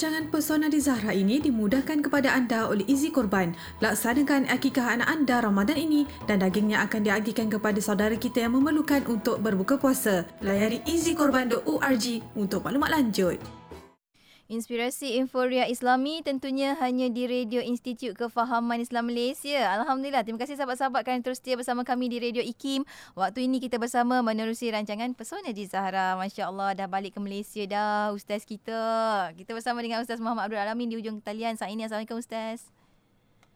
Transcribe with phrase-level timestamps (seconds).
[0.00, 3.52] Rancangan Pesona di Zahra ini dimudahkan kepada anda oleh Izi Korban.
[3.84, 9.04] Laksanakan akikah anak anda Ramadan ini dan dagingnya akan diagihkan kepada saudara kita yang memerlukan
[9.04, 10.24] untuk berbuka puasa.
[10.40, 13.59] Layari easykorban.org untuk maklumat lanjut.
[14.50, 19.62] Inspirasi Inforia Islami tentunya hanya di Radio Institut Kefahaman Islam Malaysia.
[19.78, 20.26] Alhamdulillah.
[20.26, 22.82] Terima kasih sahabat-sahabat kerana terus setia bersama kami di Radio IKIM.
[23.14, 26.18] Waktu ini kita bersama menerusi rancangan Pesona di Zahra.
[26.18, 28.82] Masya Allah dah balik ke Malaysia dah Ustaz kita.
[29.38, 31.86] Kita bersama dengan Ustaz Muhammad Abdul Alamin di ujung talian saat ini.
[31.86, 32.79] Assalamualaikum Ustaz.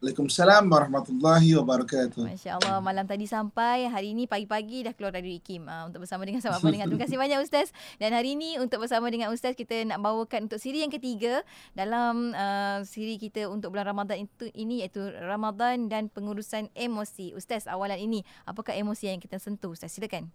[0.05, 2.29] Waalaikumsalam warahmatullahi wabarakatuh.
[2.29, 6.29] Masya Allah malam tadi sampai hari ini pagi-pagi dah keluar dari IKIM uh, untuk bersama
[6.29, 6.93] dengan pendengar.
[6.93, 7.73] Terima kasih banyak Ustaz.
[7.97, 11.41] Dan hari ini untuk bersama dengan Ustaz kita nak bawakan untuk siri yang ketiga
[11.73, 17.33] dalam uh, siri kita untuk bulan Ramadan itu ini iaitu Ramadan dan pengurusan emosi.
[17.33, 19.97] Ustaz awalan ini apakah emosi yang kita sentuh Ustaz?
[19.97, 20.29] Silakan.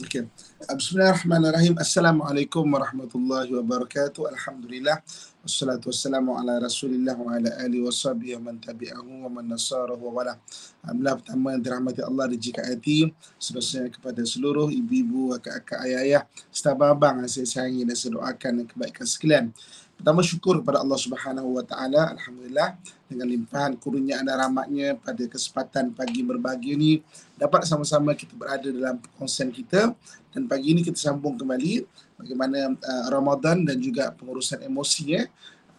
[0.00, 0.24] Okay.
[0.64, 1.76] Bismillahirrahmanirrahim.
[1.76, 4.32] Assalamualaikum warahmatullahi wabarakatuh.
[4.32, 4.96] Alhamdulillah.
[5.44, 10.00] Wassalatu wassalamu ala rasulillah wa ala alihi wa sahbihi wa man tabi'ahu wa man nasarahu
[10.00, 10.40] wa wala.
[10.80, 13.12] Alhamdulillah pertama yang dirahmati Allah jika hati.
[13.36, 19.04] Seterusnya kepada seluruh ibu-ibu, akak-akak, ayah-ayah, serta abang yang saya sayangi dan saya doakan kebaikan
[19.04, 19.44] sekalian.
[20.00, 25.90] Pertama syukur kepada Allah Subhanahu wa taala alhamdulillah dengan limpahan kurnia dan rahmatnya pada kesempatan
[25.90, 26.92] pagi berbagi ini
[27.34, 29.90] dapat sama-sama kita berada dalam konsen kita
[30.30, 31.82] dan pagi ini kita sambung kembali
[32.14, 35.26] bagaimana uh, Ramadan dan juga pengurusan emosi ya.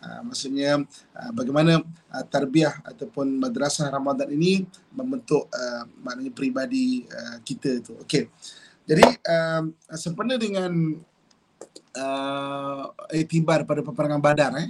[0.02, 0.82] Uh, maksudnya
[1.14, 1.80] uh, bagaimana
[2.12, 7.94] uh, tarbiyah ataupun madrasah Ramadan ini membentuk uh, maknanya peribadi uh, kita itu.
[8.04, 8.28] Okey.
[8.84, 10.74] Jadi uh, sempena dengan
[11.96, 14.70] uh, itibar pada peperangan Badar eh.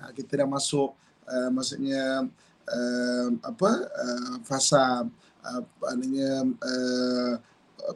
[0.00, 0.96] Uh, kita dah masuk
[1.30, 2.26] uh, maksudnya
[2.66, 5.06] uh, apa uh, fasa
[5.46, 7.34] uh, uh,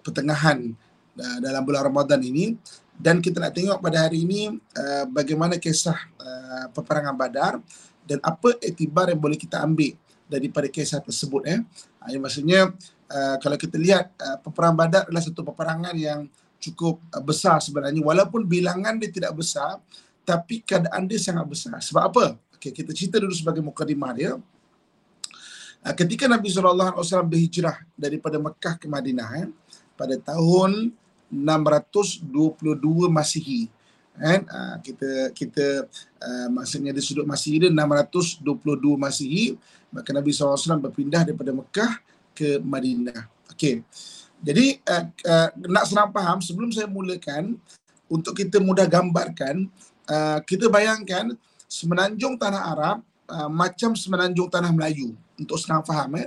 [0.00, 0.72] pertengahan
[1.18, 2.54] uh, dalam bulan Ramadan ini.
[2.94, 7.58] Dan kita nak tengok pada hari ini uh, bagaimana kisah uh, peperangan Badar
[8.06, 9.98] dan apa etibar yang boleh kita ambil
[10.30, 11.58] daripada kisah tersebut eh.
[11.98, 12.70] Uh, maksudnya
[13.10, 16.30] uh, kalau kita lihat uh, peperangan Badar adalah satu peperangan yang
[16.62, 17.98] cukup uh, besar sebenarnya.
[17.98, 19.82] Walaupun bilangan dia tidak besar
[20.22, 21.82] tapi keadaan dia sangat besar.
[21.82, 22.24] Sebab apa
[22.64, 24.32] okey kita cerita dulu sebagai mukadimah dia.
[25.84, 29.48] Uh, ketika Nabi SAW berhijrah daripada Mekah ke Madinah eh,
[29.92, 30.96] pada tahun
[31.28, 32.24] 622
[33.12, 33.68] Masihi
[34.16, 35.66] kan uh, kita kita
[36.24, 38.48] uh, maksudnya di sudut Masihi dia 622
[38.96, 39.60] Masihi
[39.92, 42.00] maka Nabi SAW berpindah daripada Mekah
[42.32, 43.28] ke Madinah.
[43.52, 43.84] Okey
[44.40, 47.60] jadi uh, uh, nak senang faham sebelum saya mulakan
[48.08, 49.68] untuk kita mudah gambarkan
[50.08, 51.36] uh, kita bayangkan
[51.68, 52.96] semenanjung tanah Arab
[53.28, 56.26] uh, macam semenanjung tanah Melayu untuk senang faham ya.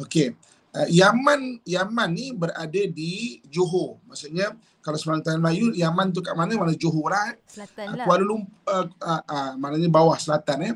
[0.00, 0.36] Okey.
[0.76, 3.96] Uh, Yaman Yaman ni berada di Johor.
[4.04, 4.52] Maksudnya
[4.84, 6.52] kalau semenanjung tanah Melayu Yaman tu kat mana?
[6.54, 7.32] Mana Johor lah.
[7.32, 7.36] Eh?
[7.48, 8.04] Selatan lah.
[8.04, 10.72] Kuala Lumpur uh, uh, uh, maknanya bawah selatan ya.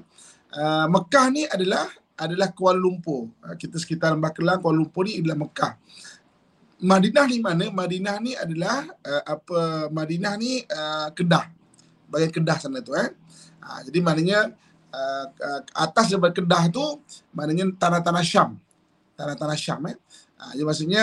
[0.50, 1.86] Uh, Mekah ni adalah
[2.18, 3.30] adalah Kuala Lumpur.
[3.44, 5.72] Uh, kita sekitar Lembah Kelang Kuala Lumpur ni adalah Mekah.
[6.80, 7.68] Madinah ni mana?
[7.68, 9.92] Madinah ni adalah uh, apa?
[9.92, 11.52] Madinah ni uh, Kedah.
[12.08, 13.12] Bagian Kedah sana tu eh.
[13.60, 14.40] Uh, jadi maknanya
[14.90, 16.84] uh, uh, atas daripada Kedah tu
[17.36, 18.56] maknanya tanah-tanah Syam.
[19.14, 19.96] Tanah-tanah Syam eh.
[20.40, 21.02] Uh, jadi maksudnya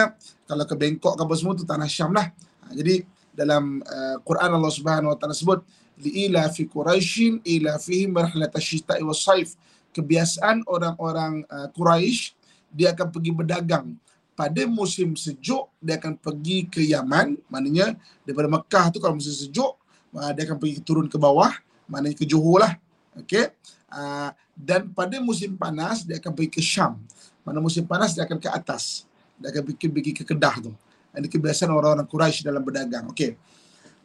[0.50, 2.34] kalau ke Bangkok ke apa semua tu tanah Syam lah.
[2.66, 3.06] Uh, jadi
[3.38, 5.62] dalam uh, Quran Allah Subhanahu Wa Taala sebut
[6.02, 9.54] ila fi Quraisyin ila fihi marhalat asyita'i was saif.
[9.94, 12.38] Kebiasaan orang-orang uh, Quraisy
[12.74, 13.98] dia akan pergi berdagang
[14.38, 19.74] pada musim sejuk dia akan pergi ke Yaman maknanya daripada Mekah tu kalau musim sejuk
[20.14, 21.50] uh, dia akan pergi turun ke bawah
[21.88, 22.74] maknanya ke Johor lah.
[23.18, 23.50] Okey?
[23.88, 27.00] Uh, dan pada musim panas dia akan pergi ke Syam.
[27.42, 29.08] Mana musim panas dia akan ke atas.
[29.40, 30.72] Dia akan pergi, pergi ke Kedah tu.
[31.18, 33.10] Ini kebiasaan orang-orang Quraisy dalam berdagang.
[33.10, 33.34] Okey?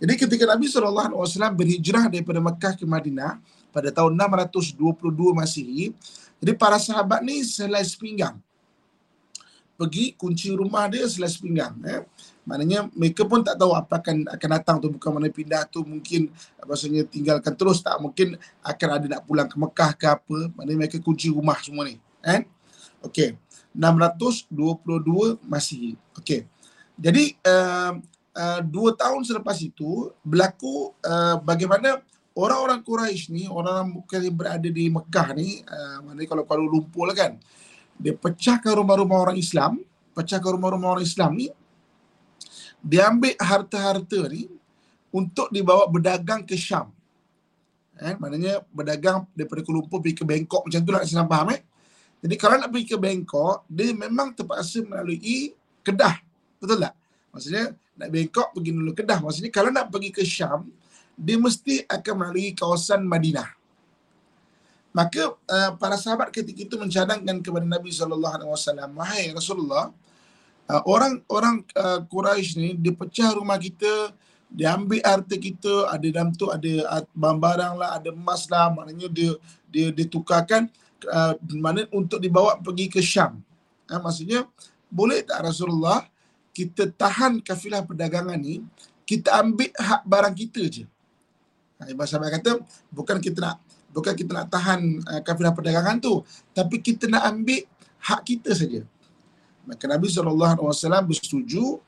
[0.02, 3.38] Jadi ketika Nabi SAW berhijrah daripada Mekah ke Madinah
[3.70, 4.78] pada tahun 622
[5.30, 5.94] Masihi
[6.42, 8.34] jadi para sahabat ni selai sepinggang.
[9.78, 12.02] Pergi kunci rumah dia selai sepinggang eh.
[12.42, 16.26] Maknanya mereka pun tak tahu apa akan akan datang tu bukan mana pindah tu mungkin
[16.66, 18.34] maksudnya tinggalkan terus tak mungkin
[18.66, 20.38] akan ada nak pulang ke Mekah ke apa.
[20.58, 22.02] Maknanya mereka kunci rumah semua ni.
[22.26, 22.42] Eh?
[23.06, 23.38] Okey.
[23.72, 25.96] 622 masih.
[26.18, 26.44] Okey.
[26.98, 27.96] Jadi uh,
[28.36, 32.04] uh, dua tahun selepas itu berlaku uh, bagaimana
[32.36, 37.16] orang-orang Quraisy ni, orang-orang yang berada di Mekah ni, uh, maknanya kalau Kuala Lumpur lah
[37.16, 37.36] kan,
[37.96, 39.80] dia pecahkan rumah-rumah orang Islam,
[40.16, 41.52] pecahkan rumah-rumah orang Islam ni,
[42.82, 44.50] dia ambil harta-harta ni
[45.14, 46.90] untuk dibawa berdagang ke Syam.
[48.02, 51.62] Eh, maknanya berdagang daripada Kuala Lumpur pergi ke Bangkok macam tu lah senang faham eh.
[52.22, 56.18] Jadi kalau nak pergi ke Bangkok, dia memang terpaksa melalui Kedah.
[56.58, 56.94] Betul tak?
[57.30, 57.64] Maksudnya
[57.98, 59.18] nak Bangkok pergi dulu Kedah.
[59.22, 60.66] Maksudnya kalau nak pergi ke Syam,
[61.14, 63.50] dia mesti akan melalui kawasan Madinah.
[64.92, 69.88] Maka uh, para sahabat ketika itu mencadangkan kepada Nabi wasallam, "Wahai Rasulullah,
[70.68, 74.12] uh, orang orang uh, Quraisy ni dia pecah rumah kita,
[74.52, 79.32] dia ambil harta kita, ada dalam tu ada barang-barang lah, ada emas lah, maknanya dia
[79.72, 80.68] dia ditukarkan
[81.08, 83.40] uh, mana untuk dibawa pergi ke Syam."
[83.88, 84.44] Uh, maksudnya
[84.92, 86.04] boleh tak Rasulullah
[86.52, 88.60] kita tahan kafilah perdagangan ni,
[89.08, 90.84] kita ambil hak barang kita je.
[91.80, 92.60] Ha, Ibn Sahabat kata,
[92.92, 93.56] bukan kita nak
[93.88, 96.20] bukan kita nak tahan uh, kafilah perdagangan tu,
[96.52, 97.64] tapi kita nak ambil
[98.04, 98.84] hak kita saja.
[99.66, 101.78] Maka Nabi SAW bersetuju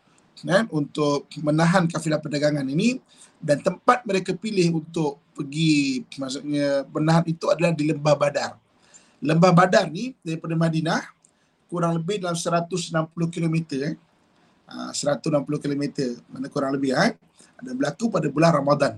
[0.42, 2.98] kan, untuk menahan kafilah perdagangan ini
[3.38, 8.52] dan tempat mereka pilih untuk pergi maksudnya menahan itu adalah di Lembah Badar.
[9.18, 11.02] Lembah Badar ni daripada Madinah
[11.66, 12.94] kurang lebih dalam 160
[13.34, 13.94] km eh.
[14.64, 15.84] Uh, 160 km
[16.30, 17.18] mana kurang lebih eh.
[17.58, 18.94] Ada berlaku pada bulan Ramadan.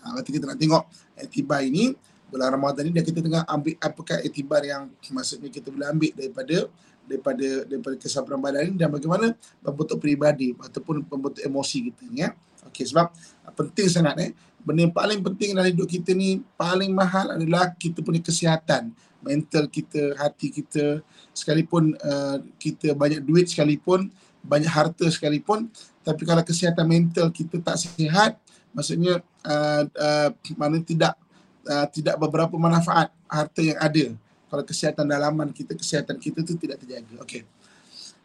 [0.00, 0.84] Ha, kita nak tengok
[1.20, 1.92] etibar ini
[2.30, 6.56] bulan Ramadan ini dan kita tengah ambil apakah etibar yang maksudnya kita boleh ambil daripada
[7.04, 12.22] daripada daripada kisah perang badar ini dan bagaimana membentuk peribadi ataupun membentuk emosi kita ni
[12.22, 12.30] ya.
[12.70, 13.10] Okey sebab
[13.58, 14.30] penting sangat eh.
[14.60, 18.92] Benda yang paling penting dalam hidup kita ni paling mahal adalah kita punya kesihatan
[19.24, 21.04] mental kita, hati kita
[21.36, 24.08] sekalipun uh, kita banyak duit sekalipun,
[24.44, 25.68] banyak harta sekalipun
[26.00, 28.40] tapi kalau kesihatan mental kita tak sihat
[28.72, 31.16] maksudnya uh, uh, mana tidak
[31.66, 34.04] uh, tidak beberapa manfaat harta yang ada.
[34.50, 37.22] Kalau kesihatan dalaman kita kesihatan kita tu tidak terjaga.
[37.22, 37.46] Okey.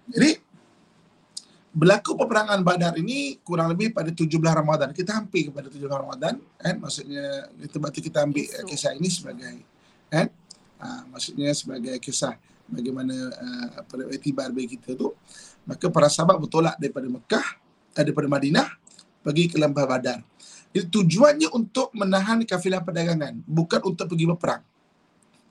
[0.10, 0.42] Jadi
[1.76, 4.90] berlaku peperangan Badar ini kurang lebih pada 17 Ramadan.
[4.96, 6.76] Kita hampir kepada 17 Ramadan kan?
[6.80, 8.68] Maksudnya kita berarti kita ambil Esok.
[8.72, 9.56] kisah ini sebagai
[10.10, 10.28] kan?
[10.76, 12.36] Uh, maksudnya sebagai kisah
[12.66, 15.14] bagaimana uh, pada itibar bagi kita tu.
[15.66, 17.48] Maka para sahabat bertolak daripada Mekah
[17.98, 18.68] eh, daripada Madinah
[19.26, 20.22] pergi ke lembah Badar
[20.76, 24.60] itu tujuannya untuk menahan kafilah perdagangan, bukan untuk pergi berperang.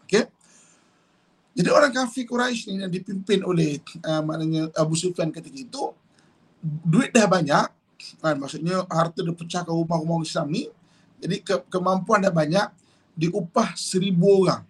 [0.05, 0.29] Okey.
[1.57, 5.83] Jadi orang kafir Quraisy ni yang dipimpin oleh uh, maknanya Abu Sufyan ketika itu
[6.61, 7.73] duit dah banyak,
[8.21, 10.69] kan maksudnya harta dah pecah ke rumah-rumah Islam ni.
[11.25, 12.69] Jadi ke- kemampuan dah banyak
[13.17, 14.61] diupah seribu orang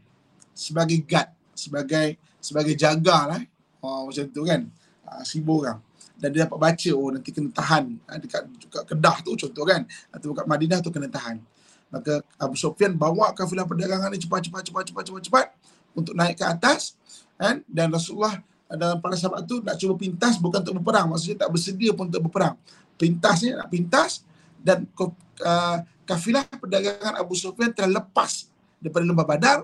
[0.55, 3.43] sebagai guard, sebagai sebagai jaga lah.
[3.83, 4.71] Oh, macam tu kan.
[5.03, 5.83] Uh, seribu orang
[6.15, 7.85] dan dia dapat baca oh nanti kena tahan.
[8.07, 9.83] Ah, dekat, dekat Kedah tu contoh kan?
[10.15, 11.43] Atau dekat Madinah tu kena tahan.
[11.91, 15.47] Maka Abu Sufyan bawa kafilah perdagangan ni cepat cepat cepat cepat cepat cepat
[15.95, 16.99] untuk naik ke atas
[17.39, 17.63] kan?
[17.67, 18.39] Dan Rasulullah
[18.75, 21.07] dan para sahabat tu nak cuba pintas bukan untuk berperang.
[21.13, 22.59] Maksudnya tak bersedia pun untuk berperang.
[22.99, 24.27] Pintas ni nak pintas
[24.59, 25.79] dan uh,
[26.09, 28.49] kafilah perdagangan Abu Sufyan telah lepas
[28.83, 29.59] daripada lembah Badar.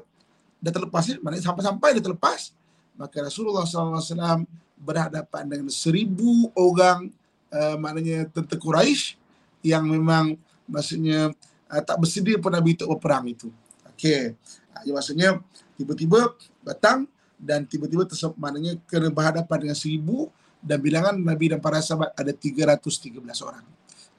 [0.60, 2.52] Dah terlepas ni maknanya sampai-sampai dia terlepas
[3.00, 4.44] maka Rasulullah SAW
[4.76, 7.08] berhadapan dengan seribu orang
[7.48, 9.16] uh, maknanya tentera Quraisy
[9.64, 10.36] yang memang
[10.68, 11.32] maksudnya
[11.72, 13.48] uh, tak bersedia pun Nabi untuk berperang itu.
[13.96, 14.36] Okey.
[14.76, 15.40] Uh, maksudnya
[15.80, 17.08] tiba-tiba datang
[17.40, 20.28] dan tiba-tiba tersebut maknanya kena berhadapan dengan seribu
[20.60, 23.64] dan bilangan Nabi dan para sahabat ada 313 orang.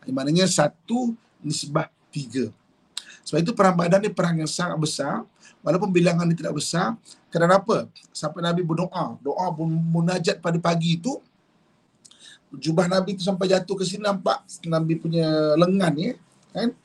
[0.09, 1.13] Maknanya satu
[1.45, 2.49] nisbah tiga.
[3.31, 5.23] Sebab itu perang Badar ni perang yang sangat besar.
[5.63, 6.99] Walaupun bilangan ini tidak besar
[7.31, 9.15] kenapa sampai Nabi berdoa.
[9.23, 11.15] Doa munajat pada pagi itu.
[12.51, 16.19] Jubah Nabi itu sampai jatuh ke sini nampak Nabi punya lengan ya
[16.51, 16.75] kan?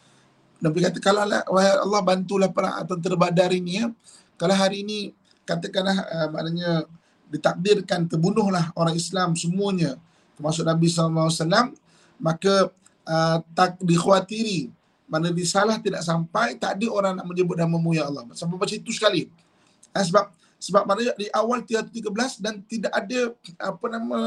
[0.63, 3.91] Nabi kata kalau Allah bantulah para tentera Badar ini ya.
[4.39, 5.11] Kalau hari ini
[5.43, 6.87] katakanlah uh, maknanya
[7.27, 9.99] ditakdirkan terbunuhlah orang Islam semuanya.
[10.39, 11.75] Termasuk Nabi SAW
[12.23, 12.71] maka
[13.03, 14.76] uh, tak dikhawatiri
[15.07, 18.27] mana risalah tidak sampai tak ada orang nak menyebut namamu ya Allah.
[18.35, 19.31] Sampai macam itu sekali.
[19.95, 23.19] Ha, sebab sebab mana di awal 313 dan tidak ada
[23.61, 24.19] apa nama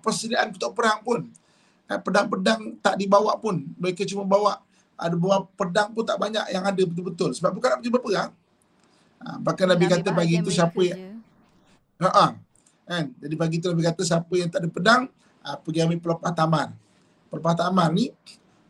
[0.00, 1.20] persediaan untuk perang pun.
[1.86, 3.60] Ha, pedang-pedang tak dibawa pun.
[3.76, 4.58] Mereka cuma bawa
[4.96, 7.36] ada bawa pedang pun tak banyak yang ada betul-betul.
[7.36, 8.30] Sebab bukan nak pergi berperang
[9.22, 11.22] ha, bahkan Nabi kata bagi itu siapa yang
[12.02, 12.26] ha, ha,
[12.86, 13.04] kan?
[13.22, 15.02] Jadi bagi itu Nabi kata siapa yang tak ada pedang
[15.46, 16.68] ha, pergi ambil pelepah taman
[17.30, 18.06] pelepah taman ni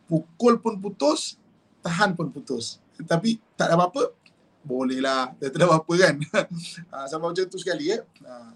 [0.07, 1.41] pukul pun putus
[1.83, 2.79] tahan pun putus.
[2.97, 4.15] Tetapi tak ada apa-apa,
[4.63, 5.35] bolehlah.
[5.37, 6.15] Tak ada apa-apa kan.
[6.95, 8.07] ha, sama macam tu sekali ya.
[8.23, 8.55] Ha,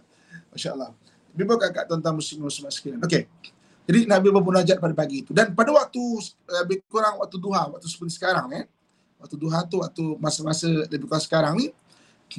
[0.54, 0.95] Masya Allah.
[1.37, 3.02] Bimbang kakak tuan-tuan muslim muslim sekalian.
[3.04, 3.28] Okey.
[3.87, 5.30] Jadi Nabi bermunajat pada pagi itu.
[5.30, 6.02] Dan pada waktu
[6.50, 8.64] eh, lebih kurang waktu duha, waktu seperti sekarang eh.
[9.21, 11.71] Waktu duha tu waktu masa-masa lebih kurang sekarang ni.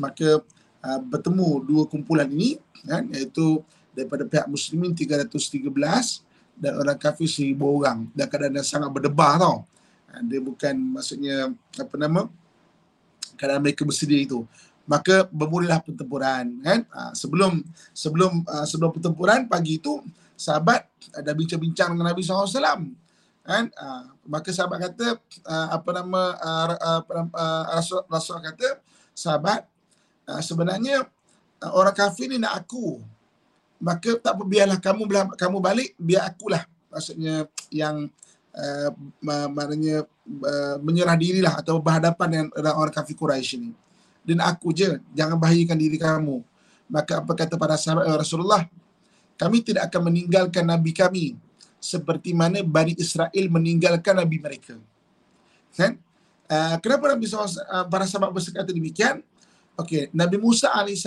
[0.02, 0.44] Maka
[0.84, 2.60] uh, bertemu dua kumpulan ini.
[2.84, 3.64] Kan, iaitu
[3.96, 5.72] daripada pihak muslimin 313
[6.60, 8.06] dan orang kafir 1000 orang.
[8.12, 9.64] Dan keadaan sangat berdebar tau.
[10.08, 12.32] Ha, dia bukan maksudnya apa nama
[13.36, 14.48] kerana mereka bersedia itu.
[14.88, 16.80] Maka bermulalah pertempuran kan?
[16.96, 17.60] Ha, sebelum
[17.92, 20.00] sebelum uh, sebelum pertempuran pagi itu
[20.40, 22.48] sahabat ada bincang-bincang dengan Nabi SAW
[23.44, 23.64] kan?
[23.76, 26.66] Uh, maka sahabat kata uh, apa nama uh,
[27.04, 28.80] nama, uh, rasul rasul kata
[29.12, 29.68] sahabat
[30.28, 31.04] uh, sebenarnya
[31.64, 33.04] uh, orang kafir ni nak aku.
[33.78, 35.04] Maka tak apa biarlah kamu
[35.36, 36.66] kamu balik biar akulah.
[36.90, 38.10] Maksudnya yang
[38.58, 38.90] uh,
[39.54, 43.72] maknanya uh, menyerah dirilah atau berhadapan dengan orang kafir Quraisy ini
[44.28, 46.42] dan aku je jangan bahayakan diri kamu
[46.90, 48.66] maka apa kata para sahabat Rasulullah
[49.38, 51.38] kami tidak akan meninggalkan nabi kami
[51.78, 54.76] seperti mana Bani Israel meninggalkan Nabi mereka.
[55.78, 56.02] Kan?
[56.48, 59.22] Uh, kenapa Nabi SAW, uh, para sahabat berkata demikian?
[59.78, 61.06] Okey, Nabi Musa AS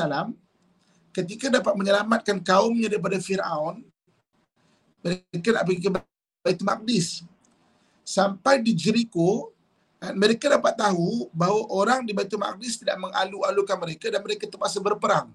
[1.11, 3.83] ketika dapat menyelamatkan kaumnya daripada Fir'aun,
[5.03, 5.91] mereka nak pergi ke
[6.45, 7.27] Baitul Maqdis.
[8.11, 9.55] Sampai di Jericho,
[10.03, 14.83] uh, mereka dapat tahu bahawa orang di Baitul Maqdis tidak mengalu-alukan mereka dan mereka terpaksa
[14.83, 15.31] berperang.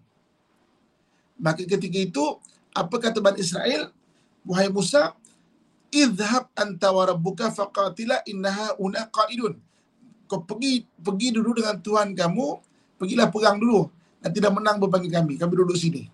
[1.39, 2.25] Maka ketika itu,
[2.75, 3.96] apa kata Bani Israel?
[4.44, 5.15] Wahai Musa,
[5.88, 9.55] idhab anta wa rabbuka faqatila innaha una qaidun.
[10.27, 12.60] Kau pergi pergi dulu dengan tuhan kamu
[13.00, 13.88] pergilah perang dulu.
[14.20, 16.12] Nanti dah menang berpanggil kami kami duduk sini.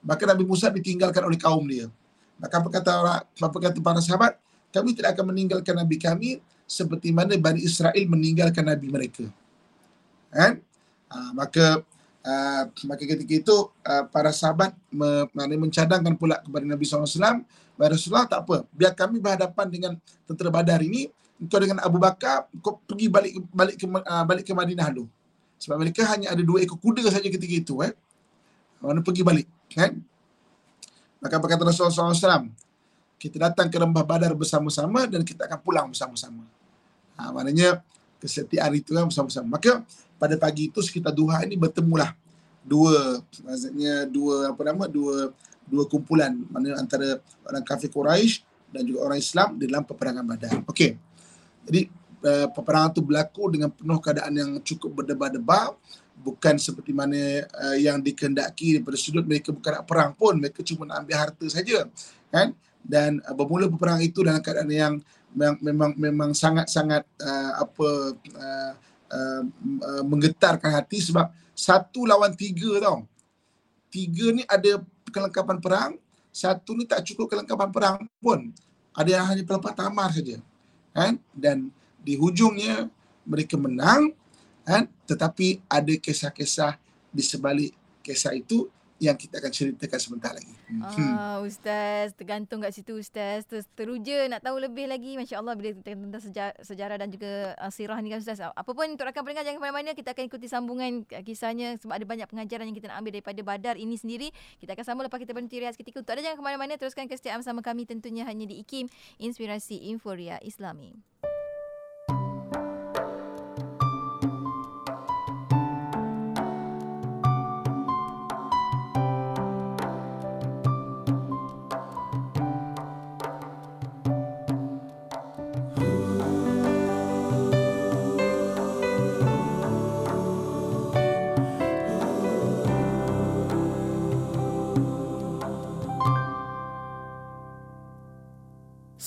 [0.00, 1.92] Maka Nabi Musa ditinggalkan oleh kaum dia.
[2.40, 4.38] Maka apa kata orang apa kata para sahabat
[4.74, 9.30] kami tidak akan meninggalkan nabi kami seperti mana Bani Israel meninggalkan nabi mereka
[10.34, 10.58] kan
[11.06, 11.86] ha, maka
[12.26, 18.26] uh, maka ketika itu uh, para sahabat me, mencadangkan pula kepada Nabi SAW Baik Rasulullah
[18.30, 18.62] tak apa.
[18.70, 19.92] Biar kami berhadapan dengan
[20.30, 21.10] tentera Badar ini,
[21.42, 25.10] engkau dengan Abu Bakar, kau pergi balik balik ke uh, balik ke Madinah dulu.
[25.58, 27.90] Sebab mereka hanya ada dua ekor kuda saja ketika itu eh.
[28.78, 29.96] Mana pergi balik, kan?
[31.18, 32.52] Maka apa kata Rasulullah SAW?
[33.24, 36.44] Kita datang ke lembah Badar bersama-sama dan kita akan pulang bersama-sama.
[37.16, 37.80] Ha, maknanya
[38.20, 39.56] kesetiaan itu kan bersama-sama.
[39.56, 39.80] Maka
[40.20, 42.12] pada pagi itu sekitar duha ini bertemulah
[42.64, 45.32] dua maksudnya dua apa nama dua
[45.64, 50.52] dua kumpulan mana antara orang kafir Quraisy dan juga orang Islam di dalam peperangan Badar.
[50.68, 51.00] Okey.
[51.64, 51.88] Jadi
[52.28, 55.76] uh, peperangan itu berlaku dengan penuh keadaan yang cukup berdebar-debar
[56.14, 60.88] bukan seperti mana uh, yang dikehendaki daripada sudut mereka bukan nak perang pun mereka cuma
[60.88, 61.88] nak ambil harta saja
[62.32, 62.52] kan
[62.84, 64.94] dan uh, bermula peperangan itu dalam keadaan yang
[65.34, 68.72] memang memang, sangat-sangat uh, apa uh,
[69.10, 69.42] uh,
[69.82, 73.02] uh, menggetarkan hati sebab satu lawan tiga tau
[73.94, 74.82] tiga ni ada
[75.14, 75.92] kelengkapan perang,
[76.34, 78.50] satu ni tak cukup kelengkapan perang pun.
[78.90, 80.42] Ada yang hanya pelempat tamar saja.
[80.90, 81.22] Kan?
[81.30, 81.70] Dan
[82.02, 82.90] di hujungnya
[83.22, 84.10] mereka menang,
[84.66, 84.90] kan?
[85.06, 86.74] tetapi ada kisah-kisah
[87.14, 87.70] di sebalik
[88.02, 88.66] kisah itu
[89.02, 90.52] yang kita akan ceritakan sebentar lagi.
[90.70, 91.14] Hmm.
[91.18, 93.42] Ah, Ustaz, tergantung kat situ Ustaz.
[93.48, 95.16] Terus teruja nak tahu lebih lagi.
[95.16, 98.44] Masya Allah bila tentang sejarah, sejarah dan juga uh, sirah ni kan Ustaz.
[98.44, 99.90] Apa pun untuk rakan pendengar jangan ke mana-mana.
[99.96, 103.40] Kita akan ikuti sambungan uh, kisahnya sebab ada banyak pengajaran yang kita nak ambil daripada
[103.42, 104.28] Badar ini sendiri.
[104.62, 106.02] Kita akan sambung lepas kita berhenti rehat ketika itu.
[106.02, 106.72] Tak ada jangan ke mana-mana.
[106.74, 108.90] Teruskan kesetiaan bersama kami tentunya hanya di IKIM.
[109.22, 110.98] Inspirasi Inforia Islami.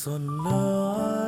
[0.01, 1.26] สนน้อ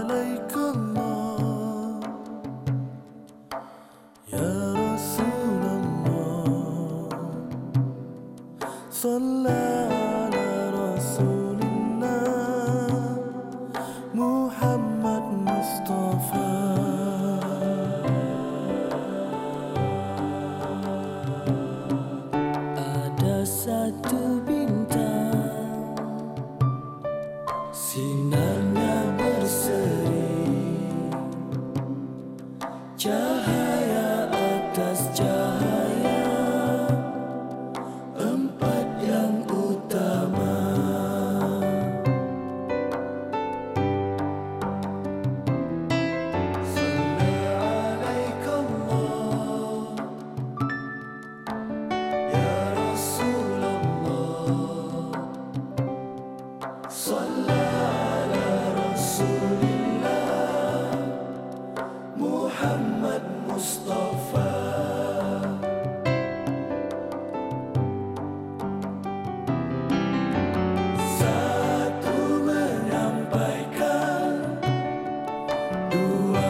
[75.89, 76.48] Dua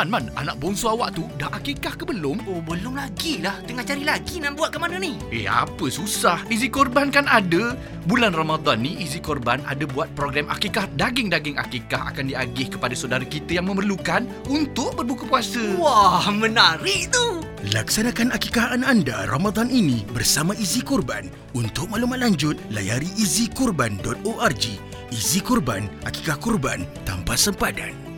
[0.00, 2.40] Man, Man, anak bongsu awak tu dah akikah ke belum?
[2.48, 3.60] Oh, belum lagi lah.
[3.68, 5.20] Tengah cari lagi nak buat ke mana ni?
[5.28, 6.40] Eh, apa susah?
[6.48, 7.76] Izi Korban kan ada.
[8.08, 10.88] Bulan Ramadan ni, Izi Korban ada buat program akikah.
[10.96, 15.60] Daging-daging akikah akan diagih kepada saudara kita yang memerlukan untuk berbuka puasa.
[15.76, 17.44] Wah, menarik tu.
[17.68, 21.28] Laksanakan akikah anak anda Ramadan ini bersama Izi Kurban.
[21.52, 24.64] Untuk maklumat lanjut, layari izikurban.org.
[25.12, 28.09] Izi Kurban, akikah kurban tanpa sempadan.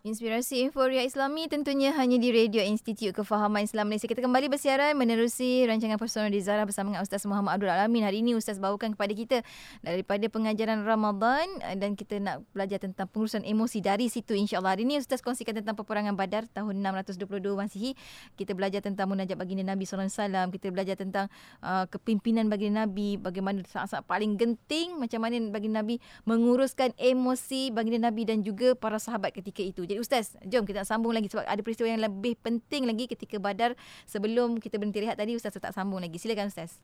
[0.00, 4.08] Inspirasi Inforia Islami tentunya hanya di Radio Institut Kefahaman Islam Malaysia.
[4.08, 8.08] Kita kembali bersiaran menerusi rancangan personal di Zara bersama dengan Ustaz Muhammad Abdul Alamin.
[8.08, 9.44] Hari ini Ustaz bawakan kepada kita
[9.84, 14.72] daripada pengajaran Ramadan eh, dan kita nak belajar tentang pengurusan emosi dari situ insyaAllah.
[14.72, 17.92] Hari ini Ustaz kongsikan tentang peperangan Badar tahun 622 Masihi.
[18.40, 20.16] Kita belajar tentang munajat baginda Nabi SAW.
[20.48, 21.28] Kita belajar tentang
[21.60, 23.20] uh, kepimpinan baginda Nabi.
[23.20, 28.96] Bagaimana saat-saat paling genting macam mana baginda Nabi menguruskan emosi baginda Nabi dan juga para
[28.96, 29.89] sahabat ketika itu.
[29.90, 33.74] Jadi Ustaz, jom kita sambung lagi sebab ada peristiwa yang lebih penting lagi ketika Badar
[34.06, 36.14] sebelum kita berhenti rehat tadi Ustaz tetap sambung lagi.
[36.14, 36.78] Silakan Ustaz.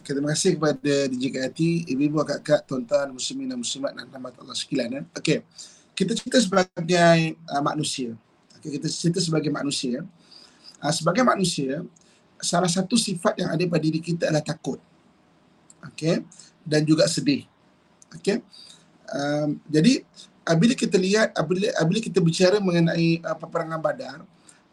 [0.00, 1.60] Okay, terima kasih kepada DJ KIT,
[1.92, 4.96] ibu-ibu, kakak, tuan-tuan, muslimin dan muslimat dan rahmat Allah sekalian.
[4.96, 5.04] Eh.
[5.12, 5.44] Okey,
[5.92, 8.16] kita cerita sebagai uh, manusia.
[8.56, 10.00] Okay, kita cerita sebagai manusia.
[10.80, 11.84] Uh, sebagai manusia,
[12.40, 14.80] salah satu sifat yang ada pada diri kita adalah takut.
[15.92, 16.24] Okey,
[16.64, 17.44] dan juga sedih.
[18.16, 18.40] Okey.
[19.12, 20.00] Um, jadi
[20.56, 24.18] bila kita lihat bila, bila kita bicara mengenai uh, peperangan Badar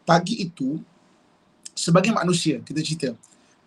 [0.02, 0.80] pagi itu
[1.76, 3.08] sebagai manusia kita cerita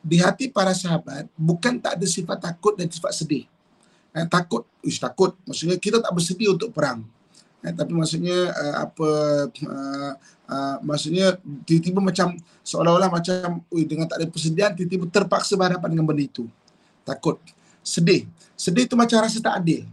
[0.01, 3.45] di hati para sahabat bukan tak ada sifat takut dan sifat sedih.
[4.11, 5.37] Eh, takut ish, takut.
[5.47, 7.05] Maksudnya kita tak bersedia untuk perang.
[7.61, 9.09] Eh, tapi maksudnya uh, apa
[9.53, 10.13] uh,
[10.49, 12.33] uh, maksudnya tiba-tiba macam
[12.65, 16.49] seolah-olah macam ui, dengan tak ada persediaan tiba-tiba terpaksa berhadapan dengan benda itu.
[17.05, 17.37] Takut.
[17.85, 18.25] Sedih.
[18.57, 19.85] Sedih itu macam rasa tak adil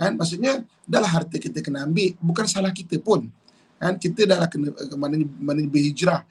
[0.00, 0.12] kan?
[0.16, 2.16] Maksudnya dahlah harta kita kena ambil.
[2.16, 3.28] Bukan salah kita pun.
[3.76, 4.00] Kan?
[4.00, 6.24] Kita dah kena mana mana berhijrah.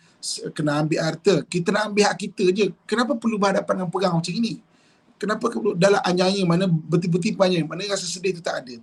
[0.57, 1.45] Kena ambil harta.
[1.45, 2.73] Kita nak ambil hak kita je.
[2.89, 4.59] Kenapa perlu berhadapan dengan perang macam ini?
[5.21, 8.75] Kenapa perlu dalam anyanya mana betul-betul banyak mana rasa sedih itu tak ada.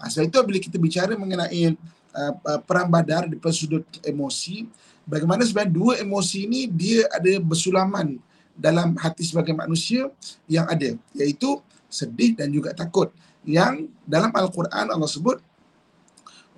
[0.00, 1.76] Ha, sebab itu bila kita bicara mengenai
[2.16, 4.64] uh, uh, perang badar di sudut emosi
[5.04, 8.16] bagaimana sebenarnya dua emosi ini dia ada bersulaman
[8.56, 10.08] dalam hati sebagai manusia
[10.48, 13.10] yang ada iaitu sedih dan juga takut
[13.44, 15.40] yang dalam Al-Quran Allah sebut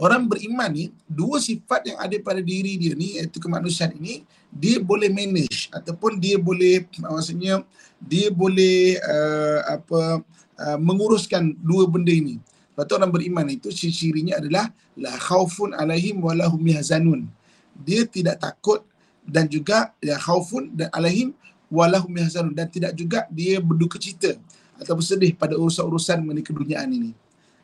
[0.03, 4.83] orang beriman ni dua sifat yang ada pada diri dia ni iaitu kemanusiaan ini dia
[4.83, 7.63] boleh manage ataupun dia boleh maksudnya
[8.03, 10.01] dia boleh uh, apa
[10.59, 12.43] uh, menguruskan dua benda ini.
[12.73, 17.29] Lepas tu orang beriman itu ciri-cirinya adalah la khaufun alaihim wa lahum yahzanun.
[17.79, 18.83] Dia tidak takut
[19.23, 21.37] dan juga ya khaufun dan alaihim
[21.71, 24.37] wa lahum yahzanun dan tidak juga dia berduka cita
[24.83, 27.11] atau bersedih pada urusan-urusan mengenai keduniaan ini.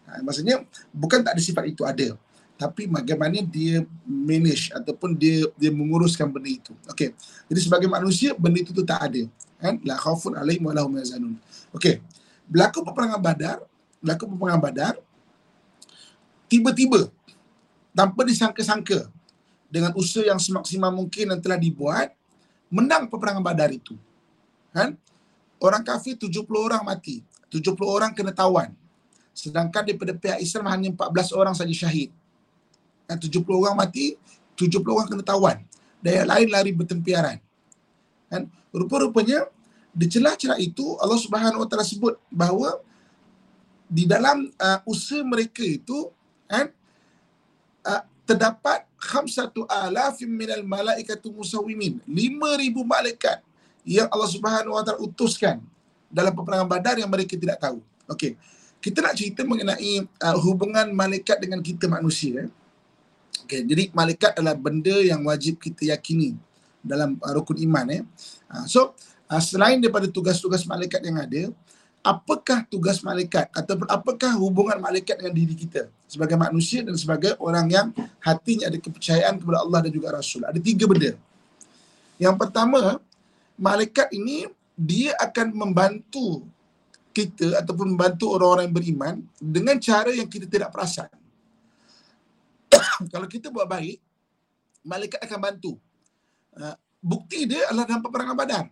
[0.09, 2.17] Ha, maksudnya bukan tak ada sifat itu ada.
[2.59, 6.75] Tapi bagaimana dia manage ataupun dia dia menguruskan benda itu.
[6.91, 7.15] Okey.
[7.47, 9.23] Jadi sebagai manusia benda itu tu tak ada.
[9.63, 9.79] Kan?
[9.87, 11.39] La khaufun alaihim wa lahum yazanun.
[11.71, 12.03] Okey.
[12.51, 13.59] Berlaku peperangan Badar,
[14.03, 14.95] berlaku peperangan Badar
[16.49, 17.13] tiba-tiba
[17.93, 19.07] tanpa disangka-sangka
[19.69, 22.17] dengan usaha yang semaksimal mungkin yang telah dibuat
[22.73, 23.95] menang peperangan Badar itu.
[24.73, 24.97] Kan?
[25.63, 27.23] Orang kafir 70 orang mati.
[27.51, 28.73] 70 orang kena tawan.
[29.33, 32.11] Sedangkan daripada pihak Islam hanya 14 orang saja syahid.
[33.09, 34.19] Dan 70 orang mati,
[34.59, 35.57] 70 orang kena tawan.
[36.03, 37.39] Dan yang lain lari bertempiaran.
[38.29, 39.49] Dan rupa-rupanya
[39.95, 42.79] di celah-celah itu Allah Subhanahu Taala sebut bahawa
[43.89, 46.13] di dalam uh, usaha mereka itu
[46.45, 46.69] kan
[47.89, 53.41] uh, terdapat khamsatu alafim minal malaikatu musawimin 5000 malaikat
[53.89, 55.65] yang Allah Subhanahu Wa Taala utuskan
[56.13, 57.81] dalam peperangan Badar yang mereka tidak tahu.
[58.13, 58.37] Okey.
[58.79, 62.47] Kita nak cerita mengenai uh, hubungan malaikat dengan kita manusia.
[62.47, 62.51] Eh.
[63.49, 66.37] Okey, jadi malaikat adalah benda yang wajib kita yakini
[66.85, 68.03] dalam uh, rukun iman eh.
[68.47, 68.93] Uh, so,
[69.27, 71.51] uh, selain daripada tugas-tugas malaikat yang ada,
[72.05, 77.67] apakah tugas malaikat ataupun apakah hubungan malaikat dengan diri kita sebagai manusia dan sebagai orang
[77.69, 77.87] yang
[78.23, 80.47] hatinya ada kepercayaan kepada Allah dan juga Rasul.
[80.47, 81.19] Ada tiga benda.
[82.17, 83.03] Yang pertama,
[83.59, 84.47] malaikat ini
[84.79, 86.47] dia akan membantu
[87.11, 91.11] kita ataupun membantu orang-orang yang beriman dengan cara yang kita tidak perasan.
[93.13, 93.99] Kalau kita buat baik,
[94.87, 95.73] malaikat akan bantu.
[96.55, 98.67] Uh, bukti dia adalah dalam peperangan badan.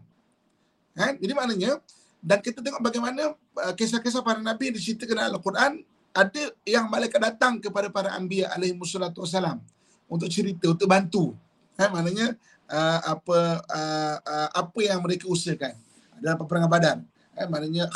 [0.94, 1.18] Kan?
[1.18, 1.82] Jadi maknanya,
[2.22, 5.72] dan kita tengok bagaimana uh, kisah-kisah para Nabi yang diceritakan dalam Al-Quran,
[6.14, 9.58] ada yang malaikat datang kepada para anbiya alaihi wassalam
[10.06, 11.36] untuk cerita untuk bantu
[11.76, 12.26] eh, maknanya
[12.70, 15.74] uh, apa uh, uh, apa yang mereka usahakan
[16.18, 16.98] dalam peperangan Badar
[17.36, 17.90] eh, maknanya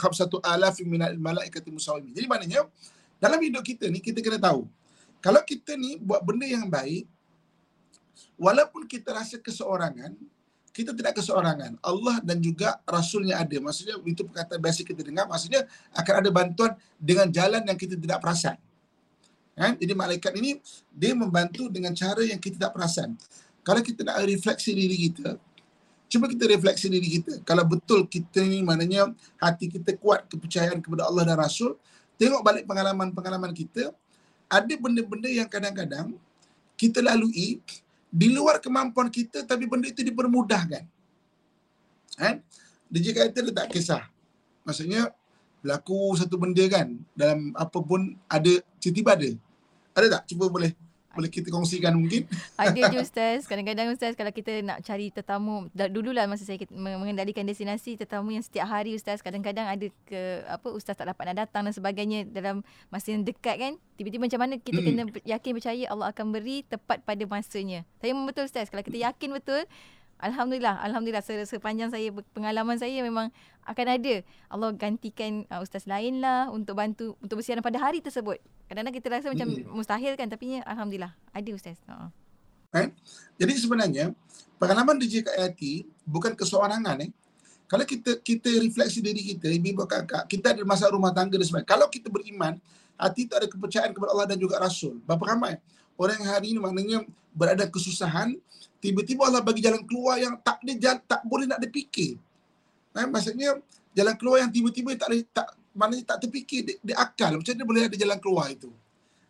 [0.00, 2.64] khamsatu alaf min malaikati musawimi jadi maknanya
[3.20, 4.64] dalam hidup kita ni kita kena tahu
[5.20, 7.08] kalau kita ni buat benda yang baik
[8.36, 10.16] walaupun kita rasa keseorangan
[10.76, 11.80] kita tidak keseorangan.
[11.80, 13.56] Allah dan juga Rasulnya ada.
[13.56, 15.24] Maksudnya itu perkataan biasa kita dengar.
[15.24, 15.64] Maksudnya
[15.96, 18.60] akan ada bantuan dengan jalan yang kita tidak perasan.
[19.56, 19.72] Kan?
[19.80, 20.60] Jadi malaikat ini
[20.92, 23.16] dia membantu dengan cara yang kita tak perasan.
[23.66, 25.34] Kalau kita nak refleksi diri kita,
[26.06, 27.42] cuba kita refleksi diri kita.
[27.42, 29.10] Kalau betul kita ni maknanya
[29.42, 31.74] hati kita kuat kepercayaan kepada Allah dan Rasul,
[32.14, 33.90] tengok balik pengalaman-pengalaman kita,
[34.46, 36.14] ada benda-benda yang kadang-kadang
[36.78, 37.58] kita lalui
[38.06, 40.86] di luar kemampuan kita tapi benda itu dipermudahkan.
[42.14, 42.46] Kan?
[42.86, 44.06] Dia kata dia tak kisah.
[44.62, 45.10] Maksudnya
[45.58, 49.30] berlaku satu benda kan dalam apa pun ada tiba-tiba ada.
[49.98, 50.22] Ada tak?
[50.30, 50.70] Cuba boleh
[51.16, 52.28] boleh kita kongsikan mungkin?
[52.60, 53.48] Ada je Ustaz.
[53.48, 55.72] Kadang-kadang Ustaz kalau kita nak cari tetamu.
[55.72, 59.24] Dululah masa saya mengendalikan destinasi tetamu yang setiap hari Ustaz.
[59.24, 62.60] Kadang-kadang ada ke apa Ustaz tak dapat nak datang dan sebagainya dalam
[62.92, 63.72] masa yang dekat kan.
[63.96, 64.86] Tiba-tiba macam mana kita hmm.
[64.86, 67.88] kena yakin percaya Allah akan beri tepat pada masanya.
[67.98, 68.68] Saya memang betul Ustaz.
[68.68, 69.64] Kalau kita yakin betul
[70.16, 73.28] Alhamdulillah, Alhamdulillah sepanjang saya pengalaman saya memang
[73.68, 78.40] akan ada Allah gantikan uh, ustaz lain lah untuk bantu untuk bersiaran pada hari tersebut.
[78.64, 79.76] Kadang-kadang kita rasa macam hmm.
[79.76, 81.76] mustahil kan tapi Alhamdulillah ada ustaz.
[81.84, 82.08] Uh.
[82.72, 82.88] Eh?
[83.36, 84.16] Jadi sebenarnya
[84.56, 87.12] pengalaman DJ KIT bukan keseorangan eh.
[87.66, 91.44] Kalau kita kita refleksi diri kita, ibu bapa kakak, kita ada masalah rumah tangga dan
[91.44, 91.66] sebagainya.
[91.66, 92.54] Kalau kita beriman,
[92.94, 95.02] hati itu ada kepercayaan kepada Allah dan juga Rasul.
[95.02, 95.58] Berapa ramai
[95.96, 96.98] orang yang hari ini maknanya
[97.36, 98.36] berada kesusahan,
[98.80, 102.16] tiba-tiba Allah bagi jalan keluar yang tak ada tak boleh nak dipikir.
[102.96, 103.60] Eh, maksudnya
[103.92, 107.64] jalan keluar yang tiba-tiba tak boleh tak maknanya tak terfikir di, di akal macam mana
[107.68, 108.72] boleh ada jalan keluar itu.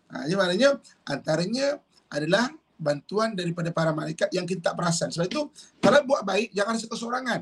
[0.07, 0.68] Ha, jadi maknanya
[1.02, 1.66] antaranya
[2.07, 5.11] adalah bantuan daripada para malaikat yang kita tak perasan.
[5.11, 5.42] Sebab itu
[5.83, 7.40] kalau buat baik jangan rasa kesorangan.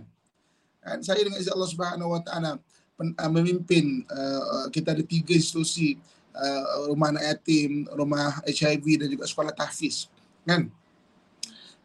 [0.80, 6.00] Kan saya dengan izin Allah Subhanahu Wa Taala uh, memimpin uh, kita ada tiga institusi
[6.34, 10.10] uh, rumah anak yatim, rumah HIV dan juga sekolah tahfiz.
[10.44, 10.68] Kan?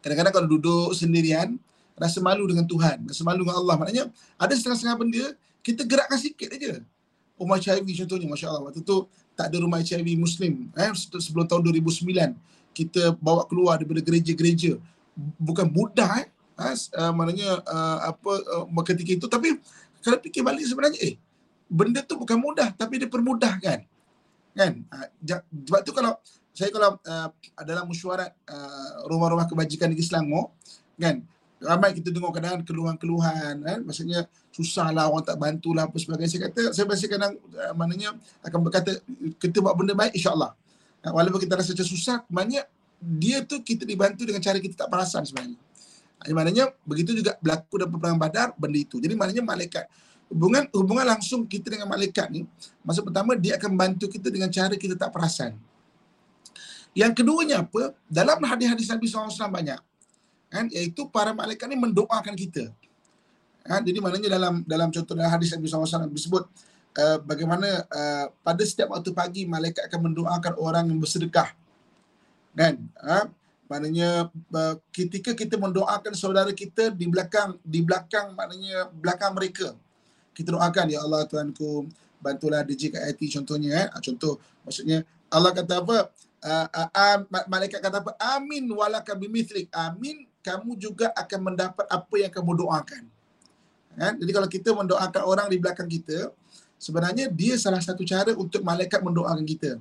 [0.01, 1.55] Kadang-kadang kalau duduk sendirian,
[1.95, 3.75] rasa malu dengan Tuhan, rasa malu dengan Allah.
[3.77, 4.03] Maknanya
[4.39, 5.25] ada setengah-setengah benda,
[5.61, 6.81] kita gerakkan sikit aja.
[7.39, 8.63] Rumah HIV contohnya, Masya Allah.
[8.67, 9.07] Waktu tu
[9.37, 10.67] tak ada rumah HIV Muslim.
[10.75, 12.35] Eh, sebelum tahun 2009,
[12.75, 14.75] kita bawa keluar daripada gereja-gereja.
[15.39, 16.27] Bukan mudah eh.
[16.59, 18.31] Ha, uh, maknanya uh, apa
[18.67, 19.55] uh, ketika itu tapi
[20.03, 21.15] kalau fikir balik sebenarnya eh
[21.71, 23.87] benda tu bukan mudah tapi dia permudahkan
[24.55, 24.71] kan?
[24.89, 25.07] Uh,
[25.65, 26.17] sebab tu kalau
[26.53, 27.29] saya kalau uh,
[27.63, 30.51] dalam mesyuarat uh, rumah-rumah kebajikan di Selangor
[30.99, 31.23] kan?
[31.59, 33.79] Ramai kita dengar kadang keluhan-keluhan kan?
[33.83, 36.31] Maksudnya susahlah orang tak bantulah apa sebagainya.
[36.31, 38.91] Saya kata saya biasa kadang uh, maknanya akan berkata
[39.39, 40.55] kita buat benda baik insyaallah.
[41.03, 42.67] Uh, walaupun kita rasa macam susah maknanya
[42.99, 45.59] dia tu kita dibantu dengan cara kita tak perasan sebenarnya.
[46.23, 48.99] Uh, maknanya begitu juga berlaku dalam perang badar benda itu.
[48.99, 49.87] Jadi maknanya malaikat
[50.29, 52.45] hubungan hubungan langsung kita dengan malaikat ni
[52.85, 55.57] masa pertama dia akan bantu kita dengan cara kita tak perasan
[56.97, 57.93] yang keduanya apa?
[58.09, 59.79] Dalam hadis-hadis Nabi SAW banyak.
[60.49, 60.65] Kan?
[60.73, 62.73] Iaitu para malaikat ni mendoakan kita.
[63.61, 63.81] Kan?
[63.85, 66.43] Jadi maknanya dalam dalam contoh dalam hadis Nabi SAW disebut
[66.97, 71.53] uh, bagaimana uh, pada setiap waktu pagi malaikat akan mendoakan orang yang bersedekah.
[72.57, 72.81] Kan?
[72.97, 73.29] Ha?
[73.69, 79.77] Maknanya uh, ketika kita mendoakan saudara kita di belakang di belakang maknanya belakang mereka.
[80.33, 81.87] Kita doakan ya Allah Tuhanku
[82.19, 83.87] bantulah DJ KIT contohnya eh.
[84.03, 86.09] Contoh maksudnya Allah kata apa?
[86.43, 88.11] uh, uh, malaikat kata apa?
[88.37, 89.67] Amin walaka bimithlik.
[89.75, 93.03] Amin kamu juga akan mendapat apa yang kamu doakan.
[93.99, 94.13] Kan?
[94.15, 96.31] Jadi kalau kita mendoakan orang di belakang kita,
[96.79, 99.75] sebenarnya dia salah satu cara untuk malaikat mendoakan kita.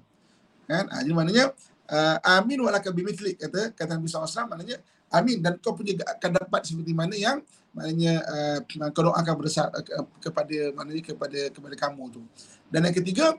[0.66, 0.84] Kan?
[0.90, 1.44] Ha, jadi maknanya
[1.88, 6.30] uh, amin walaka bimithlik kata kata Nabi SAW maknanya amin dan kau pun juga akan
[6.44, 7.38] dapat seperti mana yang
[7.72, 12.22] maknanya uh, kau doakan bersama, uh, kepada maknanya kepada kepada kamu tu.
[12.68, 13.36] Dan yang ketiga,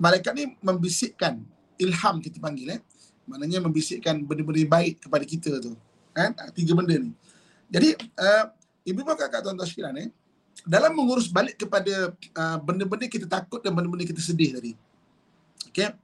[0.00, 1.40] malaikat ni membisikkan
[1.76, 2.80] ilham kita panggil eh.
[3.28, 5.76] Maknanya membisikkan benda-benda baik kepada kita tu.
[6.10, 6.34] Kan?
[6.34, 7.12] Ha, tiga benda ni.
[7.70, 8.44] Jadi uh,
[8.82, 10.10] ibu bapa kakak tuan-tuan sekalian eh,
[10.66, 14.72] dalam mengurus balik kepada uh, benda-benda kita takut dan benda-benda kita sedih tadi.
[15.70, 15.94] Okey.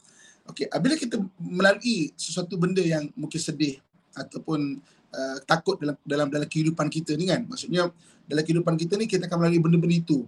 [0.46, 3.82] Okey, bila kita melalui sesuatu benda yang mungkin sedih
[4.14, 4.78] ataupun
[5.12, 7.44] uh, takut dalam dalam dalam kehidupan kita ni kan.
[7.46, 7.90] Maksudnya
[8.26, 10.26] dalam kehidupan kita ni kita akan melalui benda-benda itu.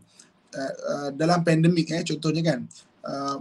[0.48, 2.60] Uh, uh, dalam pandemik eh contohnya kan
[2.98, 3.40] Uh,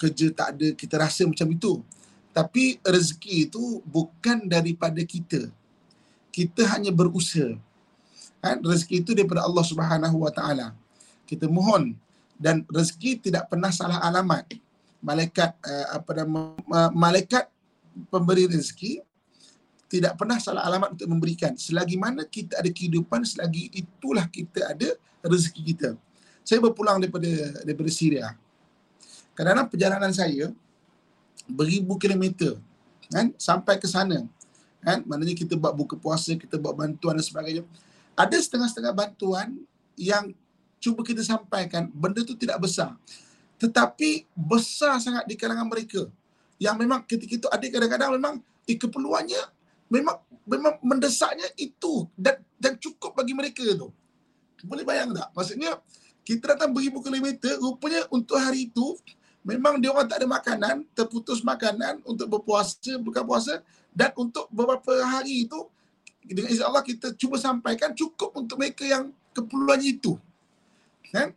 [0.00, 1.84] kerja tak ada kita rasa macam itu
[2.32, 5.52] tapi rezeki itu bukan daripada kita
[6.32, 7.54] kita hanya berusaha
[8.42, 10.72] kan rezeki itu daripada Allah Subhanahu Wa Taala
[11.28, 11.94] kita mohon
[12.40, 14.46] dan rezeki tidak pernah salah alamat.
[15.02, 17.50] Malaikat uh, apa nama uh, malaikat
[18.08, 19.02] pemberi rezeki
[19.88, 21.56] tidak pernah salah alamat untuk memberikan.
[21.56, 25.90] Selagi mana kita ada kehidupan, selagi itulah kita ada rezeki kita.
[26.44, 27.28] Saya berpulang daripada
[27.64, 28.36] daripada Syria.
[29.32, 30.52] Kadang-kadang perjalanan saya
[31.48, 32.60] beribu kilometer
[33.08, 34.28] kan sampai ke sana.
[34.84, 35.02] Kan?
[35.08, 37.64] Maknanya kita buat buka puasa, kita buat bantuan dan sebagainya.
[38.12, 39.56] Ada setengah-setengah bantuan
[39.96, 40.36] yang
[40.78, 42.94] cuba kita sampaikan benda tu tidak besar.
[43.58, 46.06] Tetapi besar sangat di kalangan mereka.
[46.60, 48.34] Yang memang ketika itu ada kadang-kadang memang
[48.68, 49.57] eh, keperluannya
[49.88, 53.92] memang memang mendesaknya itu dan dan cukup bagi mereka tu.
[54.64, 55.32] Boleh bayang tak?
[55.36, 55.80] Maksudnya
[56.24, 58.96] kita datang beribu kilometer rupanya untuk hari itu
[59.46, 63.64] memang dia orang tak ada makanan, terputus makanan untuk berpuasa, buka puasa
[63.96, 65.56] dan untuk beberapa hari itu
[66.20, 70.20] dengan izin Allah kita cuba sampaikan cukup untuk mereka yang keperluannya itu.
[71.08, 71.32] Kan?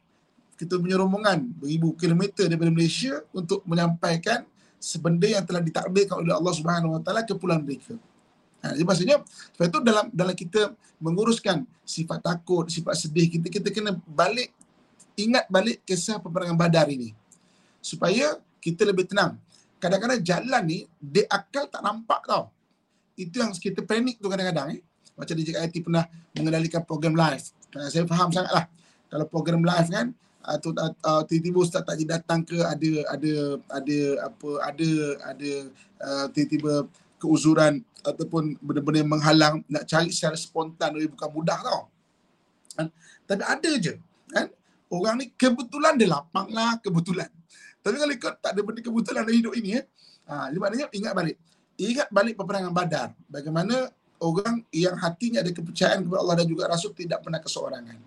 [0.60, 4.44] Kita punya rombongan beribu kilometer daripada Malaysia untuk menyampaikan
[4.82, 7.96] sebenda yang telah ditakdirkan oleh Allah Subhanahu Wa Taala ke pulang mereka.
[8.62, 9.18] Ha, jadi maksudnya
[9.58, 14.54] sebab itu dalam dalam kita menguruskan sifat takut, sifat sedih kita kita kena balik
[15.18, 17.18] ingat balik kisah peperangan Badar ini
[17.82, 19.36] supaya kita lebih tenang.
[19.82, 22.54] Kadang-kadang jalan ni dia akal tak nampak tau.
[23.18, 24.82] Itu yang kita panik tu kadang-kadang eh.
[25.18, 26.06] Macam DJ pernah
[26.38, 27.42] mengendalikan program live.
[27.90, 28.70] Saya faham sangatlah
[29.10, 33.34] kalau program live kan atau uh, uh, tiba-tiba ustaz tak datang ke ada ada
[33.70, 34.90] ada apa ada
[35.30, 35.52] ada
[36.02, 36.90] uh, tiba-tiba
[37.22, 41.82] keuzuran ataupun benda-benda yang menghalang nak cari secara spontan lebih bukan mudah tau.
[42.74, 42.88] Kan?
[43.30, 43.94] Tapi ada je
[44.32, 44.48] kan
[44.90, 47.30] orang ni kebetulan dia lapang lah kebetulan.
[47.82, 49.86] Tapi kalau ikut tak ada benda kebetulan dalam hidup ini eh.
[50.30, 51.38] Ha, maknanya ingat balik.
[51.82, 53.10] Ingat balik peperangan badar.
[53.26, 53.90] Bagaimana
[54.22, 57.98] orang yang hatinya ada kepercayaan kepada Allah dan juga Rasul tidak pernah keseorangan.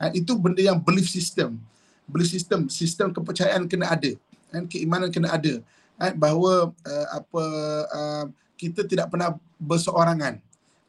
[0.00, 1.60] Ha, itu benda yang belief system.
[2.08, 4.16] Belief system, sistem kepercayaan kena ada.
[4.48, 4.64] Kan?
[4.66, 5.60] Keimanan kena ada.
[6.00, 7.44] Ha, bahawa uh, apa
[7.92, 8.24] uh,
[8.60, 10.36] kita tidak pernah berseorangan.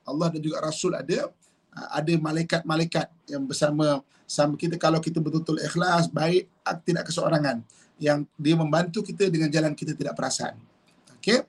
[0.03, 1.31] Allah dan juga Rasul ada.
[1.71, 6.51] Ada malaikat-malaikat yang bersama sama kita kalau kita betul-betul ikhlas, baik,
[6.83, 7.63] tidak keseorangan
[7.95, 10.59] yang dia membantu kita dengan jalan kita tidak perasan.
[11.15, 11.47] Okey.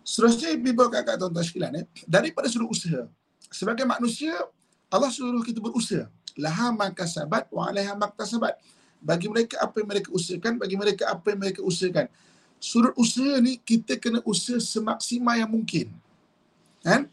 [0.00, 3.04] Seterusnya Ibu kakak tuan-tuan sekalian eh, daripada suruh usaha.
[3.52, 4.32] Sebagai manusia
[4.88, 8.56] Allah suruh kita berusaha laha makasabat wa alaiha maktasabat
[9.02, 12.06] bagi mereka apa yang mereka usahakan bagi mereka apa yang mereka usahakan
[12.62, 15.90] surut usaha ni kita kena usaha semaksimal yang mungkin.
[16.78, 17.10] Kan?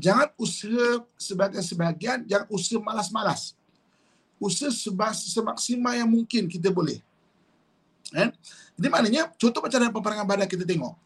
[0.00, 3.52] Jangan usaha sebagai sebagian jangan usaha malas-malas.
[4.40, 4.72] Usaha
[5.12, 7.04] semaksimal yang mungkin kita boleh.
[8.08, 8.32] Kan?
[8.72, 10.96] Jadi maknanya contoh macam dalam peperangan badar kita tengok.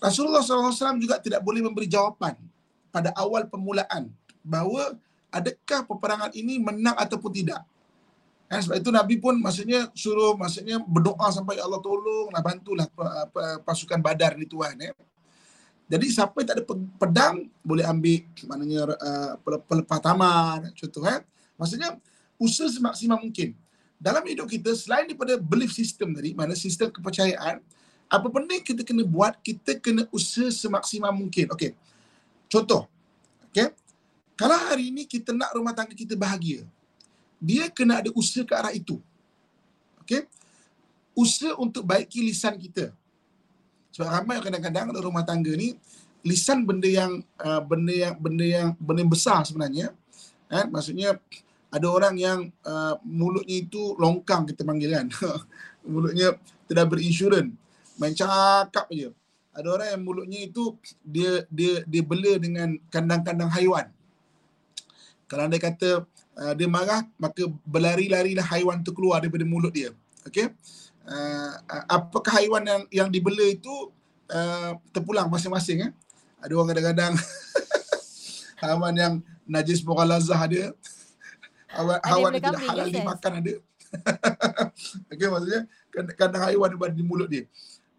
[0.00, 2.32] Rasulullah SAW juga tidak boleh memberi jawapan
[2.88, 4.08] pada awal permulaan
[4.40, 4.96] bahawa
[5.28, 7.60] adakah peperangan ini menang ataupun tidak.
[8.48, 12.88] Kan sebab itu Nabi pun maksudnya suruh maksudnya berdoa sampai ya Allah tolonglah bantulah
[13.60, 14.96] pasukan Badar ni tuan ya.
[15.88, 16.64] Jadi siapa yang tak ada
[17.00, 19.32] pedang boleh ambil maknanya uh,
[19.68, 21.20] pelepah tamar contoh ya.
[21.60, 22.00] Maksudnya
[22.40, 23.52] usaha semaksimal mungkin.
[23.98, 27.58] Dalam hidup kita selain daripada belief system tadi, mana sistem kepercayaan,
[28.06, 31.50] apa benda kita kena buat, kita kena usaha semaksimal mungkin.
[31.50, 31.74] Okey.
[32.46, 32.86] Contoh.
[33.50, 33.74] Okey.
[34.38, 36.62] Kalau hari ini kita nak rumah tangga kita bahagia,
[37.38, 38.98] dia kena ada usaha ke arah itu.
[40.02, 40.26] Okey?
[41.14, 42.90] Usaha untuk baiki lisan kita.
[43.94, 45.74] Sebab ramai kadang-kadang dalam rumah tangga ni
[46.26, 49.94] lisan benda yang uh, benda yang benda yang benda yang besar sebenarnya.
[50.50, 50.70] Kan?
[50.70, 51.18] Maksudnya
[51.68, 55.06] ada orang yang uh, mulutnya itu longkang kita panggil kan.
[55.92, 57.54] mulutnya tidak berinsurans.
[57.98, 59.10] Main cakap je.
[59.54, 63.90] Ada orang yang mulutnya itu dia dia dia bela dengan kandang-kandang haiwan.
[65.26, 66.06] Kalau anda kata
[66.38, 69.90] uh, dia marah, maka berlari-larilah haiwan tu keluar daripada mulut dia.
[70.24, 70.54] Okey.
[71.08, 71.52] Uh,
[71.88, 73.72] apakah haiwan yang yang dibela itu
[74.30, 75.92] uh, terpulang masing-masing eh?
[76.38, 77.12] Ada orang kadang-kadang
[78.62, 79.12] haiwan yang
[79.48, 80.66] najis lazah dia.
[81.68, 83.54] Haiwan, haiwan yang tidak halal dimakan ada.
[85.12, 85.62] Okey maksudnya
[86.14, 87.44] kadang haiwan yang di mulut dia.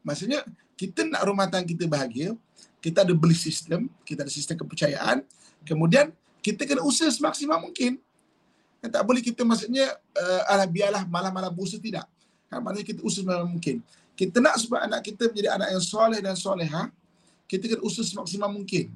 [0.06, 0.46] Maksudnya
[0.80, 2.38] kita nak rumah tangga kita bahagia,
[2.80, 5.28] kita ada belief system, kita ada sistem kepercayaan,
[5.68, 8.00] kemudian kita kena usaha semaksimal mungkin.
[8.80, 12.08] Kan tak boleh kita maksudnya uh, alah biarlah malam-malam berusaha tidak.
[12.48, 13.76] Kan maknanya kita usaha semaksimal mungkin.
[14.16, 16.92] Kita nak supaya anak kita menjadi anak yang soleh dan soleha,
[17.48, 18.92] kita kena usaha semaksimal mungkin.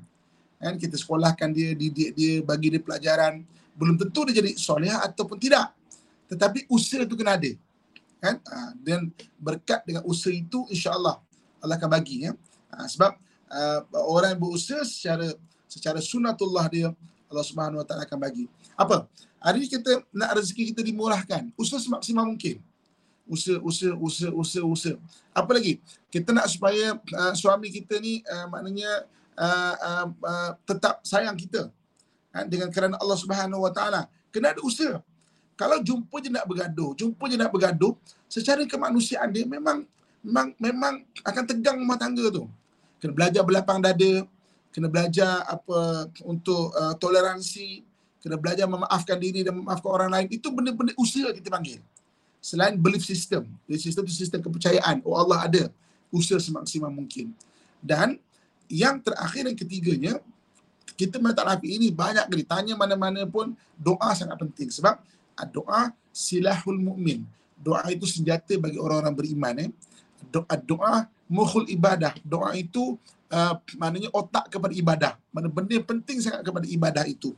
[0.59, 3.43] Kan kita sekolahkan dia, didik dia, bagi dia pelajaran.
[3.75, 5.71] Belum tentu dia jadi soleha ataupun tidak.
[6.31, 7.51] Tetapi usaha itu kena ada.
[8.23, 8.39] Kan?
[8.47, 11.19] Uh, dan berkat dengan usaha itu insya-Allah
[11.59, 12.31] Allah akan bagi ya.
[12.71, 13.19] Uh, sebab
[13.51, 15.35] uh, orang yang berusaha secara
[15.67, 16.87] secara sunatullah dia
[17.31, 18.45] Allah Subhanahu Wa Taala akan bagi.
[18.73, 19.05] Apa?
[19.43, 21.51] Hari ini kita nak rezeki kita dimurahkan.
[21.59, 22.63] Usaha semaksimal mungkin.
[23.27, 24.97] Usaha, usaha, usaha, usaha, usaha.
[25.35, 25.79] Apa lagi?
[26.07, 31.67] Kita nak supaya uh, suami kita ni uh, maknanya uh, uh, uh, tetap sayang kita
[32.35, 34.01] uh, dengan kerana Allah Subhanahu Wa Taala.
[34.31, 34.99] Kena ada usaha.
[35.53, 37.93] Kalau jumpa je nak bergaduh, jumpa je nak bergaduh,
[38.25, 39.85] secara kemanusiaan dia memang
[40.25, 42.49] memang memang akan tegang rumah tangga tu.
[42.97, 44.25] Kena belajar berlapang dada,
[44.73, 47.85] kena belajar apa untuk uh, toleransi,
[48.23, 50.27] kena belajar memaafkan diri dan memaafkan orang lain.
[50.31, 51.83] Itu benda-benda usaha kita panggil.
[52.39, 55.03] Selain belief system, belief system itu sistem kepercayaan.
[55.03, 55.63] Oh Allah ada
[56.07, 57.35] usaha semaksimal mungkin.
[57.83, 58.15] Dan
[58.71, 60.13] yang terakhir dan ketiganya,
[60.95, 65.03] kita minta ini banyak kali tanya mana-mana pun doa sangat penting sebab
[65.51, 67.27] doa silahul mukmin.
[67.59, 69.69] Doa itu senjata bagi orang-orang beriman eh.
[70.31, 70.93] Doa doa
[71.27, 72.15] mukhul ibadah.
[72.23, 72.95] Doa itu
[73.33, 75.13] uh, maknanya otak kepada ibadah.
[75.33, 77.33] Mana benda penting sangat kepada ibadah itu.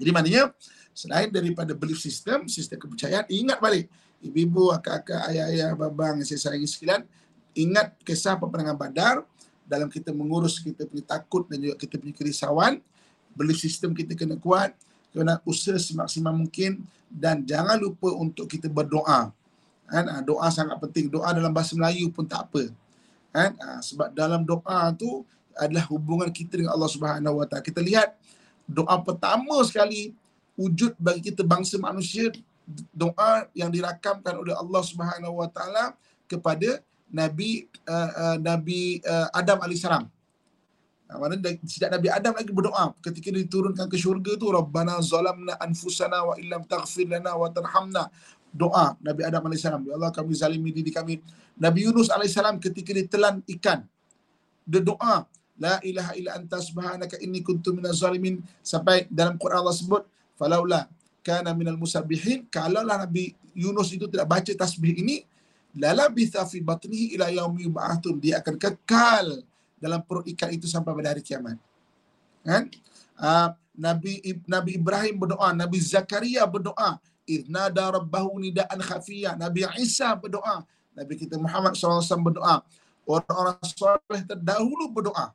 [0.00, 0.56] Jadi maknanya
[0.96, 3.86] selain daripada belief system, sistem kepercayaan, ingat balik.
[4.24, 7.04] Ibu-ibu, akak-akak, ayah-ayah, babang yang saya sayangi sekalian,
[7.52, 9.16] ingat kisah peperangan badar
[9.68, 12.80] dalam kita mengurus kita punya takut dan juga kita punya kerisauan.
[13.36, 14.74] Belief system kita kena kuat,
[15.12, 19.30] kena usaha semaksimal mungkin dan jangan lupa untuk kita berdoa.
[19.88, 20.04] Kan?
[20.08, 21.08] Ah, doa sangat penting.
[21.08, 22.72] Doa dalam bahasa Melayu pun tak apa
[23.30, 25.22] kan ha, sebab dalam doa tu
[25.54, 28.18] adalah hubungan kita dengan Allah Subhanahu Wa Taala kita lihat
[28.70, 30.14] doa pertama sekali
[30.54, 32.30] wujud bagi kita bangsa manusia
[32.94, 35.84] doa yang dirakamkan oleh Allah Subhanahu Wa Taala
[36.30, 36.78] kepada
[37.10, 40.06] Nabi uh, uh, Nabi uh, Adam alaihissalam.
[41.10, 41.34] Mana
[41.66, 46.62] sejak Nabi Adam lagi berdoa ketika diturunkan ke syurga tu Rabbana zalamna anfusana wa illam
[46.62, 48.06] taghfir lana wa tarhamna
[48.54, 49.66] doa Nabi Adam AS.
[49.66, 51.18] Ya Allah kami zalimi diri kami.
[51.58, 53.82] Nabi Yunus AS ketika ditelan ikan.
[54.62, 55.26] Dia doa.
[55.60, 58.40] La ilaha illa anta subhanaka inni kuntu minaz zalimin.
[58.64, 60.08] Sampai dalam Quran Allah sebut.
[60.40, 60.88] Falaula
[61.20, 62.48] kana minal musabbihin.
[62.48, 65.28] Kalaulah Nabi Yunus itu tidak baca tasbih ini.
[65.76, 68.16] Lala bitha fi batnihi ila yaumi yub'atun.
[68.18, 69.44] Dia akan kekal
[69.76, 71.60] dalam perut ikan itu sampai pada hari kiamat.
[72.40, 72.72] Kan?
[73.20, 76.96] Uh, Nabi Nabi Ibrahim berdoa, Nabi Zakaria berdoa,
[77.28, 79.36] idnada rabbahu nidaan khafiyah.
[79.36, 80.64] Nabi Isa berdoa.
[80.96, 82.64] Nabi kita Muhammad SAW berdoa.
[83.06, 85.32] Orang-orang soleh terdahulu berdoa.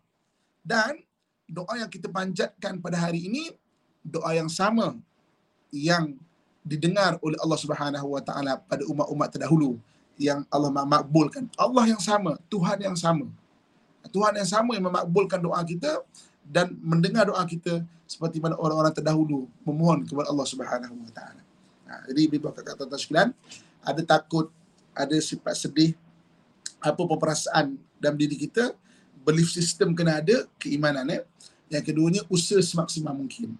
[0.65, 0.97] Dan
[1.45, 3.53] doa yang kita panjatkan pada hari ini,
[4.01, 4.97] doa yang sama
[5.69, 6.17] yang
[6.65, 9.77] didengar oleh Allah Subhanahu Wa Taala pada umat-umat terdahulu
[10.17, 11.45] yang Allah makbulkan.
[11.53, 13.29] Allah yang sama, Tuhan yang sama.
[14.09, 16.01] Tuhan yang sama yang memakbulkan doa kita
[16.41, 21.41] dan mendengar doa kita seperti mana orang-orang terdahulu memohon kepada Allah Subhanahu Wa Taala.
[21.85, 23.29] Ha, jadi bapa kata tuan sekalian,
[23.85, 24.49] ada takut,
[24.97, 25.93] ada sifat sedih,
[26.81, 28.73] apa perasaan dalam diri kita,
[29.25, 31.21] belief system kena ada, keimanan eh.
[31.73, 33.57] Yang keduanya usaha semaksimal mungkin.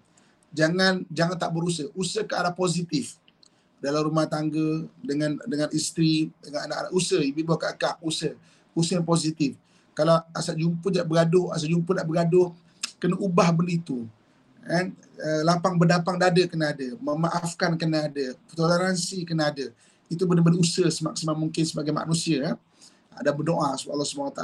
[0.54, 3.18] Jangan jangan tak berusaha, usaha ke arah positif.
[3.82, 8.32] Dalam rumah tangga dengan dengan isteri, dengan anak-anak usaha, ibu bapa kakak usaha,
[8.72, 9.58] usaha yang positif.
[9.92, 12.54] Kalau asal jumpa nak bergaduh, asal jumpa nak bergaduh,
[13.02, 14.06] kena ubah benda itu
[14.66, 14.90] kan
[15.22, 19.70] uh, lapang berdapang dada kena ada memaafkan kena ada toleransi kena ada
[20.10, 22.52] itu benar-benar usaha semaksimal mungkin sebagai manusia ya.
[23.14, 24.42] ada berdoa Allah SWT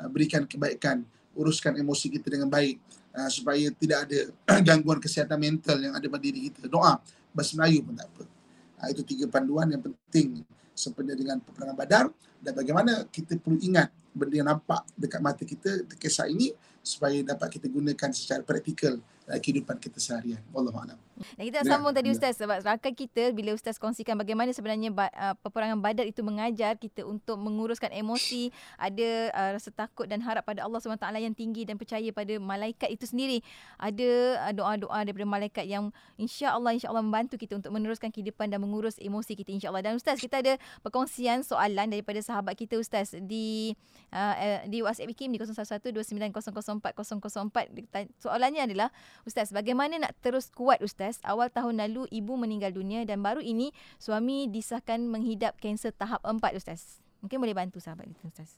[0.00, 1.02] uh, berikan kebaikan
[1.34, 2.78] uruskan emosi kita dengan baik
[3.14, 4.18] uh, supaya tidak ada
[4.66, 6.98] gangguan kesihatan mental yang ada pada diri kita doa
[7.34, 8.24] bahasa Melayu pun tak apa
[8.84, 12.04] uh, itu tiga panduan yang penting sebenarnya dengan peperangan badar
[12.42, 16.54] dan bagaimana kita perlu ingat benda yang nampak dekat mata kita kisah ini
[16.84, 20.40] supaya dapat kita gunakan secara praktikal dalam kehidupan kita seharian.
[20.52, 21.00] Wallahualam.
[21.38, 22.02] Dan kita nak sambung ya.
[22.02, 26.74] tadi Ustaz sebab rakan kita bila Ustaz kongsikan bagaimana sebenarnya uh, peperangan badar itu mengajar
[26.78, 28.50] kita untuk menguruskan emosi,
[28.80, 32.90] ada uh, rasa takut dan harap pada Allah SWT yang tinggi dan percaya pada malaikat
[32.90, 33.42] itu sendiri.
[33.76, 38.96] Ada uh, doa-doa daripada malaikat yang insya-Allah insya-Allah membantu kita untuk meneruskan kehidupan dan mengurus
[38.96, 39.82] emosi kita insya-Allah.
[39.84, 43.76] Dan Ustaz kita ada perkongsian soalan daripada sahabat kita Ustaz di
[44.14, 48.08] uh, di WhatsApp Kim di 0112900404.
[48.16, 48.88] Soalannya adalah
[49.28, 53.74] Ustaz bagaimana nak terus kuat Ustaz, awal tahun lalu ibu meninggal dunia dan baru ini
[54.00, 57.02] suami disahkan menghidap kanser tahap 4 Ustaz.
[57.20, 58.56] Mungkin boleh bantu sahabat kita Ustaz.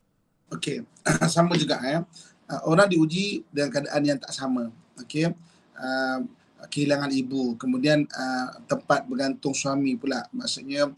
[0.55, 0.87] Okey,
[1.35, 2.07] sama juga ya.
[2.47, 4.71] Uh, orang diuji dengan keadaan yang tak sama.
[5.03, 5.35] Okey.
[5.75, 6.23] Uh,
[6.71, 10.25] kehilangan ibu, kemudian uh, tempat bergantung suami pula.
[10.33, 10.91] Maksudnya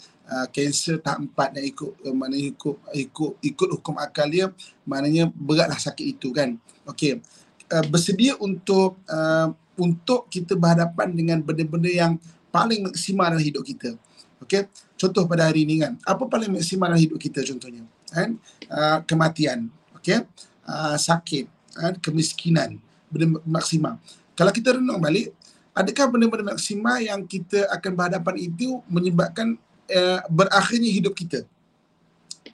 [0.53, 4.53] kanser uh, tahap 4 yang ikut uh, mana ikut ikut ikut hukum akal dia,
[4.85, 6.57] maknanya beratlah sakit itu kan.
[6.89, 7.21] Okey.
[7.69, 12.13] Uh, bersedia untuk uh, untuk kita berhadapan dengan benda-benda yang
[12.51, 13.95] paling maksimal dalam hidup kita.
[14.43, 17.83] Okey, contoh pada hari ini kan, apa paling maksimal dalam hidup kita contohnya?
[18.11, 18.39] Kan?
[18.71, 20.23] Uh, kematian, okey?
[20.63, 21.47] Uh, sakit,
[21.79, 22.79] uh, kemiskinan,
[23.11, 23.99] benda maksimal.
[24.39, 25.35] Kalau kita renung balik,
[25.75, 29.59] adakah benda-benda maksima yang kita akan berhadapan itu menyebabkan
[29.91, 31.43] uh, berakhirnya hidup kita?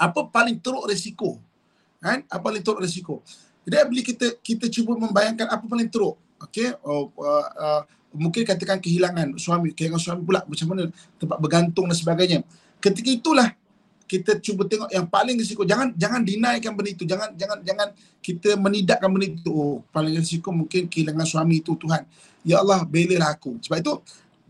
[0.01, 1.37] Apa paling teruk risiko?
[2.01, 2.25] Kan?
[2.29, 3.20] Apa paling teruk risiko?
[3.64, 7.82] Jadi bila kita kita cuba membayangkan apa paling teruk, okey, oh, uh, uh,
[8.14, 10.82] mungkin katakan kehilangan suami, kehilangan suami pula macam mana
[11.18, 12.38] tempat bergantung dan sebagainya.
[12.78, 13.49] Ketika itulah
[14.05, 15.64] kita cuba tengok yang paling risiko.
[15.64, 17.05] Jangan jangan dinaikkan benda itu.
[17.09, 17.88] Jangan jangan jangan
[18.20, 19.51] kita menidakkan benda itu.
[19.51, 22.05] Oh, paling risiko mungkin kehilangan suami itu Tuhan.
[22.45, 23.57] Ya Allah, belalah aku.
[23.64, 23.95] Sebab itu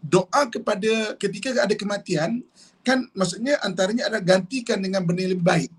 [0.05, 2.45] doa kepada ketika ada kematian
[2.85, 5.71] kan maksudnya antaranya adalah gantikan dengan benda yang lebih baik.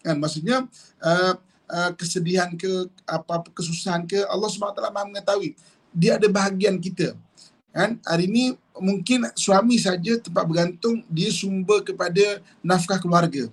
[0.00, 0.64] Kan maksudnya
[1.02, 1.34] uh,
[1.70, 5.54] uh, kesedihan ke apa kesusahan ke Allah SWT Maha mengetahui.
[5.94, 7.14] Dia ada bahagian kita.
[7.76, 13.52] Kan hari ini mungkin suami saja tempat bergantung dia sumber kepada nafkah keluarga.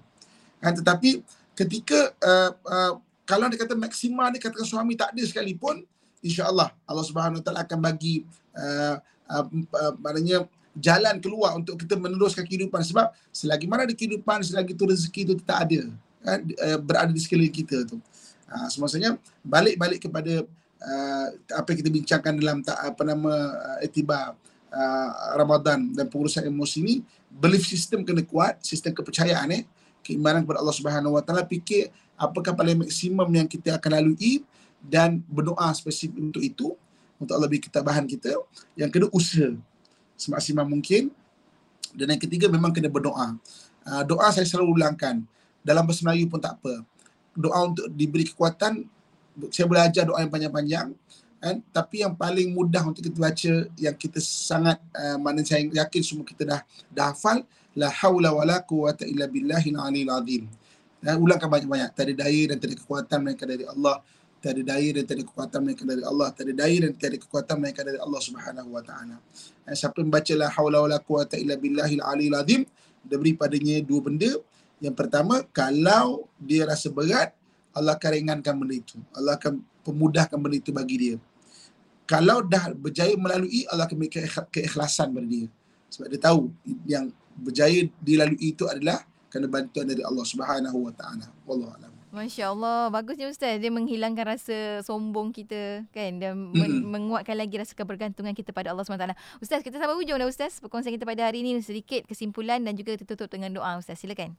[0.63, 1.19] Kan tetapi
[1.53, 2.93] ketika uh, uh,
[3.23, 5.83] kalau dia kata maksimal dia katakan suami tak ada sekalipun
[6.23, 8.23] insya-Allah Allah Subhanahu Taala akan bagi
[8.55, 8.97] uh,
[9.27, 14.73] uh, uh, maknanya jalan keluar untuk kita meneruskan kehidupan sebab selagi mana ada kehidupan selagi
[14.73, 15.93] tu rezeki itu tak ada
[16.23, 16.39] kan
[16.81, 17.99] berada di sekeliling kita tu.
[18.47, 18.95] Uh, semasa
[19.41, 20.45] balik-balik kepada
[20.83, 24.35] uh, apa yang kita bincangkan dalam tak, apa nama uh, etibar
[24.69, 25.09] uh,
[25.39, 26.95] Ramadan dan pengurusan emosi ini
[27.33, 29.63] belief system kena kuat, sistem kepercayaan eh,
[30.05, 34.43] keimanan kepada Allah Subhanahu Wa Taala fikir apakah paling maksimum yang kita akan lalui
[34.83, 36.75] dan berdoa spesifik untuk itu
[37.17, 38.35] untuk beri ketabahan kita.
[38.75, 39.55] Yang kedua usaha
[40.19, 41.09] semaksimal mungkin
[41.95, 43.39] dan yang ketiga memang kena berdoa.
[43.83, 45.23] Uh, doa saya selalu ulangkan
[45.63, 46.83] dalam bahasa Melayu pun tak apa.
[47.33, 48.85] Doa untuk diberi kekuatan
[49.49, 50.87] saya belajar doa yang panjang-panjang
[51.41, 51.55] kan?
[51.73, 56.23] Tapi yang paling mudah untuk kita baca yang kita sangat uh, mana saya yakin semua
[56.23, 57.43] kita dah dah hafal
[57.73, 60.43] la haula wala quwata illa billahi aliyil azim.
[61.03, 61.91] Dan ulangkan banyak-banyak.
[61.91, 63.99] Tak ada daya dan tak ada kekuatan mereka dari Allah.
[64.39, 66.27] Tak ada daya dan tak ada kekuatan mereka dari Allah.
[66.31, 69.17] Tak ada daya dan tak ada kekuatan mereka dari Allah Subhanahu wa taala.
[69.67, 72.61] Dan siapa yang baca la haula wala quwata illa billahi aliyil azim
[73.03, 74.31] diberi padanya dua benda
[74.83, 77.31] yang pertama kalau dia rasa berat
[77.71, 81.15] Allah akan ringankan benda itu Allah akan pemudahkan benda itu bagi dia
[82.03, 85.47] kalau dah berjaya melalui Allah akan berikan keikhlasan pada dia
[85.87, 86.51] sebab dia tahu
[86.83, 87.07] yang
[87.39, 92.93] berjaya dilalui itu adalah kerana bantuan dari Allah Subhanahu wa taala wallahu alam Masya Allah,
[92.93, 93.57] bagusnya Ustaz.
[93.57, 96.85] Dia menghilangkan rasa sombong kita kan dan mm-hmm.
[96.85, 99.17] menguatkan lagi rasa kebergantungan kita pada Allah SWT.
[99.41, 100.61] Ustaz, kita sampai hujung dah Ustaz.
[100.61, 103.97] Perkongsian kita pada hari ini sedikit kesimpulan dan juga tertutup dengan doa Ustaz.
[103.97, 104.37] Silakan.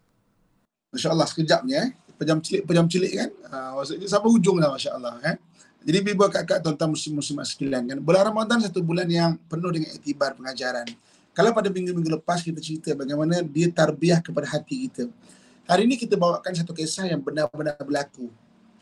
[0.94, 1.90] Masya Allah, sekejap ni eh.
[2.14, 3.30] Pejam cilik, pejam cilik kan.
[3.50, 5.36] Uh, maksudnya sampai hujung dah Masya Allah eh.
[5.84, 7.98] Jadi bibu kakak tuan-tuan muslim-muslim sekalian kan.
[8.00, 10.88] Bulan Ramadan satu bulan yang penuh dengan iktibar pengajaran.
[11.36, 15.10] Kalau pada minggu-minggu lepas kita cerita bagaimana dia tarbiah kepada hati kita.
[15.68, 18.32] Hari ini kita bawakan satu kisah yang benar-benar berlaku.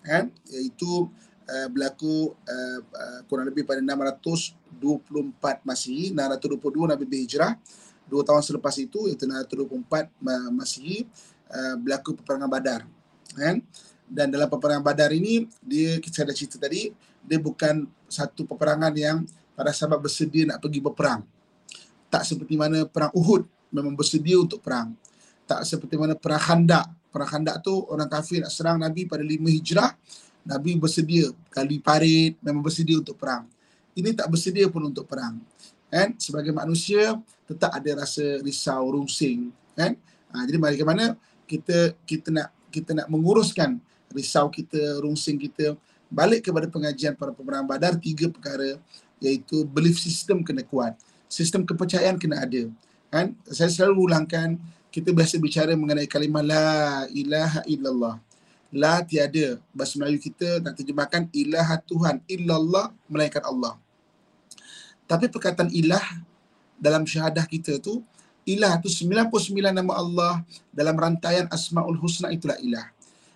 [0.04, 0.30] Kan?
[0.46, 1.10] Iaitu
[1.48, 2.78] uh, berlaku uh,
[3.26, 7.58] kurang lebih pada 624 Masihi, 622 Nabi Berhijrah.
[8.06, 10.12] Dua tahun selepas itu, iaitu 624
[10.52, 11.08] Masihi,
[11.52, 12.80] uh, berlaku peperangan badar.
[13.32, 13.60] Kan?
[14.12, 16.92] dan dalam peperangan Badar ini dia kita ada cerita tadi
[17.24, 19.24] dia bukan satu peperangan yang
[19.56, 21.24] para sahabat bersedia nak pergi berperang.
[22.12, 24.92] Tak seperti mana perang Uhud memang bersedia untuk perang.
[25.48, 26.86] Tak seperti mana perang Khandaq.
[27.08, 29.96] Perang Khandaq tu orang kafir nak serang Nabi pada lima Hijrah,
[30.44, 33.48] Nabi bersedia kali parit memang bersedia untuk perang.
[33.96, 35.40] Ini tak bersedia pun untuk perang.
[35.88, 36.16] Kan?
[36.20, 37.16] Sebagai manusia
[37.48, 39.92] tetap ada rasa risau, rungsing, kan?
[40.32, 41.12] Ha, jadi bagaimana
[41.52, 43.76] kita kita nak kita nak menguruskan
[44.16, 45.76] risau kita, rungsing kita
[46.08, 48.80] balik kepada pengajian para pemenang badar tiga perkara
[49.20, 50.96] iaitu belief system kena kuat
[51.32, 52.68] sistem kepercayaan kena ada.
[53.08, 53.32] Kan?
[53.48, 54.60] Saya selalu ulangkan
[54.92, 56.68] kita biasa bicara mengenai kalimah la
[57.08, 58.20] ilaha illallah.
[58.68, 59.56] La tiada.
[59.72, 63.80] Bahasa Melayu kita nak terjemahkan ilaha Tuhan illallah melainkan Allah.
[65.08, 66.04] Tapi perkataan ilah
[66.76, 68.04] dalam syahadah kita tu
[68.48, 69.30] ilah tu 99
[69.70, 70.32] nama Allah
[70.74, 72.86] dalam rantaian asmaul husna itulah ilah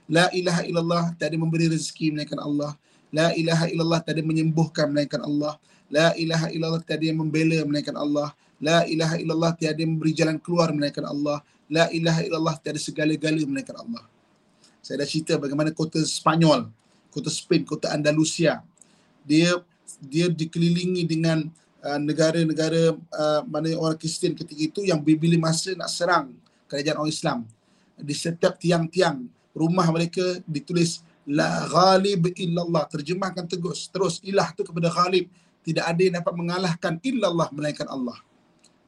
[0.07, 2.79] La ilaha illallah tak ada memberi rezeki melainkan Allah.
[3.11, 5.59] La ilaha illallah tak ada menyembuhkan melainkan Allah.
[5.91, 8.31] La ilaha illallah yang membela melainkan Allah.
[8.63, 11.43] La ilaha illallah tiada memberi jalan keluar melainkan Allah.
[11.67, 14.07] La ilaha illallah tiada segala-gala melainkan Allah.
[14.79, 16.71] Saya dah cerita bagaimana kota Spanyol,
[17.11, 18.63] kota Spain, kota Andalusia.
[19.27, 19.59] Dia
[19.99, 21.51] dia dikelilingi dengan
[21.83, 26.33] uh, negara-negara uh, mana orang Kristian ketika itu yang bila masa nak serang
[26.71, 27.39] kerajaan orang Islam.
[27.97, 29.25] Di setiap tiang-tiang
[29.57, 35.29] rumah mereka ditulis la ghalib illallah terjemahkan tegus terus ilah tu kepada ghalib.
[35.67, 38.21] Tidak ada yang dapat mengalahkan illallah melainkan Allah.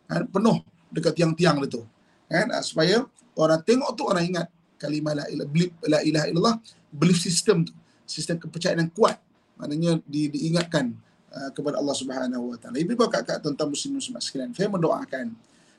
[0.07, 0.63] Kan penuh
[0.95, 1.85] dekat tiang-tiang itu
[2.29, 3.05] kan ah, supaya
[3.37, 6.57] orang tengok tu orang ingat kalimah la ilaha illallah
[6.93, 7.73] belief system tu
[8.09, 9.21] sistem kepercayaan yang kuat.
[9.61, 10.97] Maknanya di, diingatkan
[11.33, 12.77] uh, kepada Allah Subhanahu Wa Taala.
[12.81, 15.33] Ibu bapa kakak tuan-tuan muslim muslimat sekalian, saya mendoakan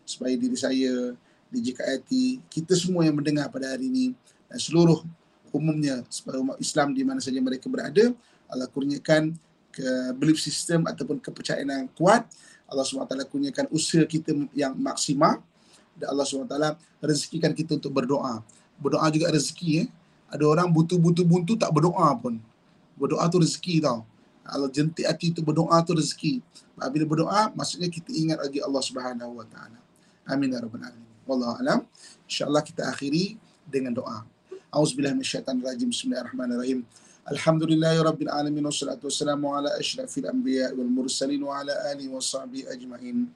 [0.05, 1.13] supaya diri saya,
[1.49, 2.11] DJKIT,
[2.49, 4.05] kita semua yang mendengar pada hari ini
[4.49, 5.01] dan seluruh
[5.49, 8.13] umumnya supaya umat Islam di mana saja mereka berada,
[8.49, 9.33] Allah kurniakan
[9.69, 12.25] ke belief system ataupun kepercayaan yang kuat.
[12.69, 15.41] Allah SWT kurniakan usaha kita yang maksimal
[15.97, 16.53] dan Allah SWT
[17.01, 18.45] rezekikan kita untuk berdoa.
[18.77, 19.87] Berdoa juga rezeki eh.
[20.29, 22.37] Ada orang butuh-butuh buntu tak berdoa pun.
[22.93, 24.05] Berdoa tu rezeki tau.
[24.51, 26.41] Allah jentik hati untuk berdoa tu rezeki.
[26.79, 29.79] Bila berdoa maksudnya kita ingat lagi Allah Subhanahu Wa Taala.
[30.29, 31.09] Amin ya rabbal alamin.
[31.29, 31.79] Wallahu alam.
[32.25, 33.37] Insyaallah kita akhiri
[33.69, 34.25] dengan doa.
[34.73, 35.89] Auzubillahi minasyaitanir rajim.
[35.89, 36.85] Bismillahirrahmanirrahim.
[37.29, 43.29] Alhamdulillahi rabbil alamin wassalatu wassalamu ala asyrafil anbiya wal mursalin wa ala alihi washabihi ajmain.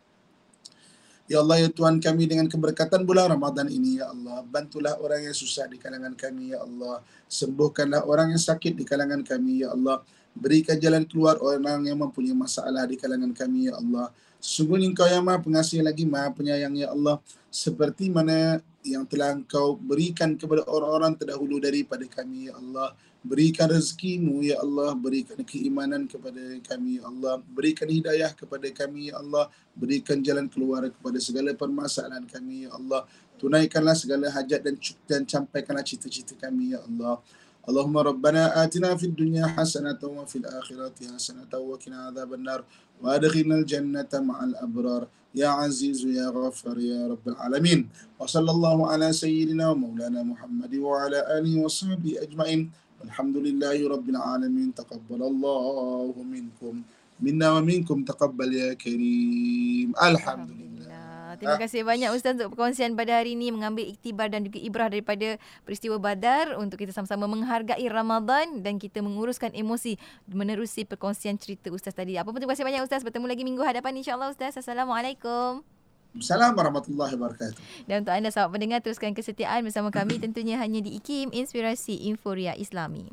[1.30, 5.38] Ya Allah ya Tuhan kami dengan keberkatan bulan Ramadan ini ya Allah bantulah orang yang
[5.38, 10.02] susah di kalangan kami ya Allah sembuhkanlah orang yang sakit di kalangan kami ya Allah
[10.34, 14.10] berikan jalan keluar orang yang mempunyai masalah di kalangan kami ya Allah.
[14.44, 17.22] Sesungguhnya engkau yang maha pengasih lagi maha penyayang ya Allah.
[17.48, 22.92] Seperti mana yang telah engkau berikan kepada orang-orang terdahulu daripada kami ya Allah.
[23.24, 29.24] Berikan rezekimu ya Allah, berikan keimanan kepada kami ya Allah, berikan hidayah kepada kami ya
[29.24, 33.08] Allah, berikan jalan keluar kepada segala permasalahan kami ya Allah.
[33.40, 34.76] Tunaikanlah segala hajat dan
[35.08, 37.24] dan campaikanlah cita-cita kami ya Allah.
[37.64, 42.64] اللهم ربنا آتنا في الدنيا حسنة وفي الآخرة حسنة وقنا عذاب النار
[43.02, 45.08] وأدخلنا الجنة مع الأبرار.
[45.36, 47.90] يا عزيز يا غفار يا رب العالمين.
[48.20, 52.72] وصلى الله على سيدنا ومولانا محمد وعلى آله وصحبه أجمعين.
[53.04, 54.74] الحمد لله رب العالمين.
[54.76, 56.74] تقبل الله منكم.
[57.24, 58.04] منا ومنكم.
[58.04, 59.94] تقبل يا كريم.
[60.04, 60.73] الحمد لله.
[61.44, 65.36] Terima kasih banyak Ustaz untuk perkongsian pada hari ini mengambil iktibar dan juga ibrah daripada
[65.68, 70.00] peristiwa Badar untuk kita sama-sama menghargai Ramadan dan kita menguruskan emosi
[70.32, 72.16] menerusi perkongsian cerita Ustaz tadi.
[72.16, 73.04] Apa pun terima kasih banyak Ustaz.
[73.04, 74.56] Bertemu lagi minggu hadapan insya-Allah Ustaz.
[74.56, 75.68] Assalamualaikum.
[76.16, 77.60] Assalamualaikum warahmatullahi wabarakatuh.
[77.90, 82.56] Dan untuk anda sahabat pendengar teruskan kesetiaan bersama kami tentunya hanya di IKIM Inspirasi Inforia
[82.56, 83.12] Islami.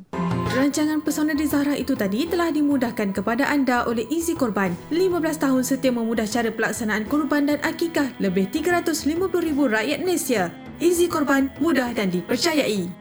[0.51, 4.75] Rancangan Pesona di Zahra itu tadi telah dimudahkan kepada anda oleh Easy Korban.
[4.91, 10.51] 15 tahun setia memudah cara pelaksanaan korban dan akikah lebih 350,000 rakyat Malaysia.
[10.83, 13.00] Easy Korban mudah dan dipercayai.